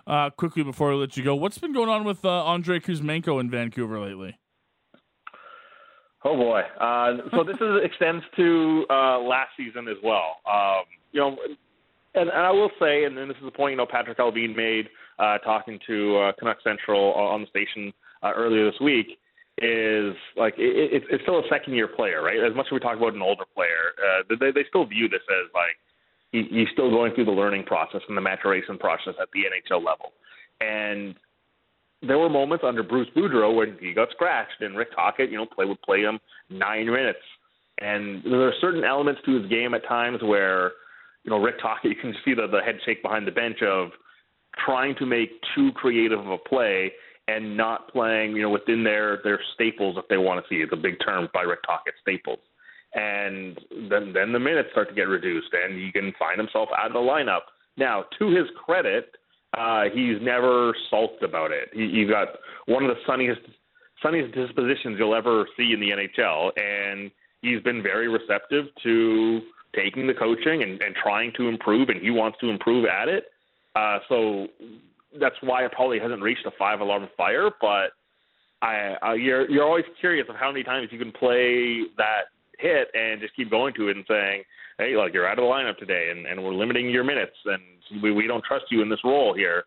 [0.06, 3.40] Uh, quickly before I let you go, what's been going on with uh, Andrei Kuzmenko
[3.40, 4.38] in Vancouver lately?
[6.24, 6.62] Oh boy!
[6.80, 10.36] Uh, so this is, extends to uh, last season as well.
[10.50, 11.36] Um, you know,
[12.14, 14.54] and, and I will say, and, and this is the point you know Patrik Allvin
[14.56, 14.88] made
[15.18, 17.92] uh, talking to uh, Canuck Central on the station
[18.22, 19.18] uh, earlier this week
[19.58, 22.38] is like it, it, it's still a second year player, right?
[22.38, 25.22] As much as we talk about an older player, uh, they they still view this
[25.30, 25.76] as like
[26.50, 30.12] he's still going through the learning process and the maturation process at the NHL level,
[30.60, 31.14] and
[32.06, 35.46] there were moments under Bruce Boudreau when he got scratched and Rick Tocchet, you know,
[35.46, 36.18] play would play him
[36.50, 37.18] nine minutes.
[37.80, 40.72] And there are certain elements to his game at times where,
[41.24, 43.90] you know, Rick Tocchet, you can see the, the head shake behind the bench of
[44.64, 46.92] trying to make too creative of a play
[47.26, 50.60] and not playing, you know, within their their staples if they want to see.
[50.60, 52.38] It's a big term by Rick Tocchet, staples.
[52.94, 53.58] And
[53.90, 56.92] then then the minutes start to get reduced and he can find himself out of
[56.92, 57.40] the lineup.
[57.76, 59.16] Now, to his credit,
[59.56, 61.70] uh, he's never sulked about it.
[61.72, 62.28] He, he's got
[62.66, 63.40] one of the sunniest,
[64.02, 67.10] sunniest dispositions you'll ever see in the NHL, and
[67.42, 69.40] he's been very receptive to
[69.74, 73.24] taking the coaching and, and trying to improve, and he wants to improve at it.
[73.74, 74.46] Uh, so
[75.20, 77.50] that's why it probably hasn't reached a five alarm fire.
[77.60, 77.90] But
[78.62, 82.26] I, I, you're you're always curious of how many times you can play that
[82.58, 84.42] hit and just keep going to it and saying,
[84.78, 88.02] hey, like you're out of the lineup today, and, and we're limiting your minutes, and
[88.02, 89.64] we, we don't trust you in this role here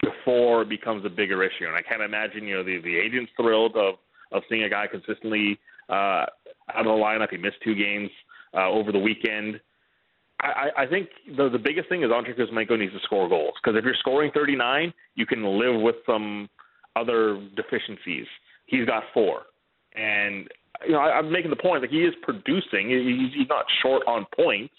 [0.00, 1.66] before it becomes a bigger issue.
[1.66, 3.94] And I can't imagine, you know, the, the agent's thrilled of,
[4.32, 5.58] of seeing a guy consistently
[5.88, 6.26] uh,
[6.74, 7.30] out of the lineup.
[7.30, 8.10] He missed two games
[8.54, 9.60] uh, over the weekend.
[10.40, 13.76] I, I think the the biggest thing is Andrei Kuzmenko needs to score goals because
[13.76, 16.48] if you're scoring 39, you can live with some
[16.94, 18.26] other deficiencies.
[18.66, 19.42] He's got four,
[19.96, 20.48] and
[20.86, 22.90] you know I, I'm making the point that he is producing.
[22.90, 24.74] He's, he's not short on points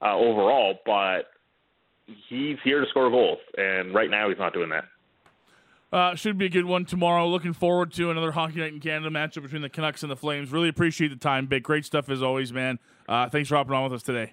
[0.00, 1.30] uh, overall, but
[2.28, 4.84] he's here to score goals, and right now he's not doing that.
[5.92, 7.28] Uh, should be a good one tomorrow.
[7.28, 10.50] Looking forward to another Hockey Night in Canada matchup between the Canucks and the Flames.
[10.50, 11.62] Really appreciate the time, Bik.
[11.62, 12.78] Great stuff as always, man.
[13.06, 14.32] Uh, thanks for hopping on with us today.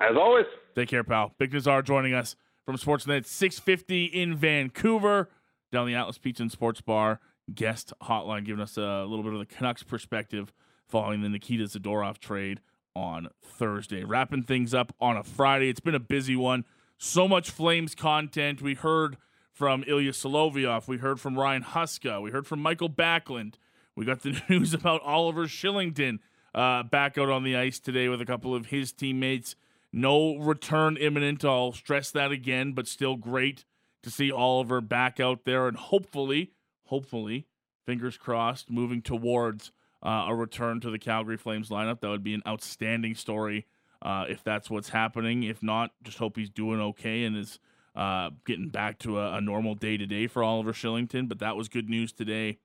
[0.00, 0.46] As always.
[0.74, 1.34] Take care, pal.
[1.38, 5.28] Bik Nizzar joining us from Sportsnet 650 in Vancouver,
[5.70, 7.20] down the Atlas Pizza and Sports Bar
[7.52, 10.52] guest hotline, giving us a little bit of the Canucks perspective
[10.86, 12.60] following the Nikita Zadorov trade
[12.94, 14.04] on Thursday.
[14.04, 15.68] Wrapping things up on a Friday.
[15.68, 16.64] It's been a busy one.
[16.98, 18.62] So much Flames content.
[18.62, 19.16] We heard
[19.52, 20.88] from Ilya Solovyov.
[20.88, 22.22] We heard from Ryan Huska.
[22.22, 23.54] We heard from Mikael Backlund.
[23.96, 26.18] We got the news about Oliver Kylington
[26.54, 29.56] uh, back out on the ice today with a couple of his teammates.
[29.92, 31.44] No return imminent.
[31.44, 33.64] I'll stress that again, but still great
[34.02, 36.52] to see Oliver back out there and hopefully,
[36.84, 37.46] hopefully,
[37.84, 39.72] fingers crossed, moving towards
[40.02, 42.00] uh, a return to the Calgary Flames lineup.
[42.00, 43.66] That would be an outstanding story
[44.02, 45.42] uh, if that's what's happening.
[45.42, 47.58] If not, just hope he's doing okay and is
[47.96, 51.28] uh, getting back to a, a normal day to day for Oliver Kylington.
[51.28, 52.58] But that was good news today.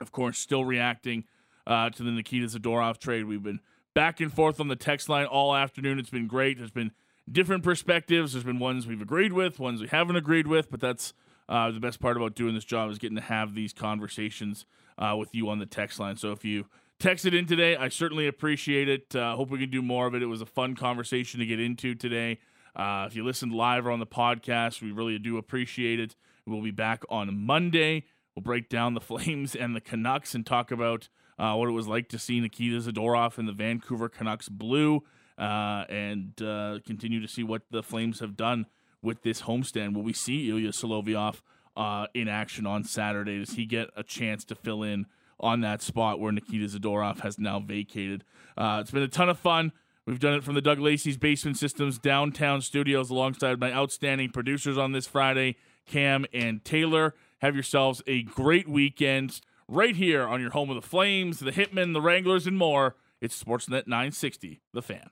[0.00, 1.24] Of course, still reacting
[1.66, 3.24] uh, to the Nikita Zadorov trade.
[3.24, 3.60] We've been
[3.94, 5.98] back and forth on the text line all afternoon.
[5.98, 6.58] It's been great.
[6.58, 6.92] There's been
[7.30, 8.32] different perspectives.
[8.32, 11.14] There's been ones we've agreed with, ones we haven't agreed with, but that's
[11.52, 14.64] uh, the best part about doing this job is getting to have these conversations
[14.96, 16.16] uh, with you on the text line.
[16.16, 16.64] So if you
[16.98, 19.14] texted in today, I certainly appreciate it.
[19.14, 20.22] Uh, hope we can do more of it.
[20.22, 22.38] It was a fun conversation to get into today.
[22.74, 26.16] Uh, if you listened live or on the podcast, we really do appreciate it.
[26.46, 28.06] We'll be back on Monday.
[28.34, 31.86] We'll break down the Flames and the Canucks and talk about uh, what it was
[31.86, 35.02] like to see Nikita Zadorov in the Vancouver Canucks blue
[35.36, 38.64] uh, and uh, continue to see what the Flames have done
[39.02, 39.94] with this homestand.
[39.94, 41.40] Will we see Ilya Solovyov
[41.76, 43.38] uh, in action on Saturday?
[43.38, 45.06] Does he get a chance to fill in
[45.40, 48.24] on that spot where Nikita Zadorov has now vacated?
[48.56, 49.72] Uh, it's been a ton of fun.
[50.06, 54.76] We've done it from the Doug Lacey's Basement Systems downtown studios alongside my outstanding producers
[54.76, 57.14] on this Friday, Cam and Taylor.
[57.40, 61.92] Have yourselves a great weekend right here on your home of the Flames, the Hitmen,
[61.92, 62.96] the Wranglers, and more.
[63.20, 65.10] It's Sportsnet 960, The Fan.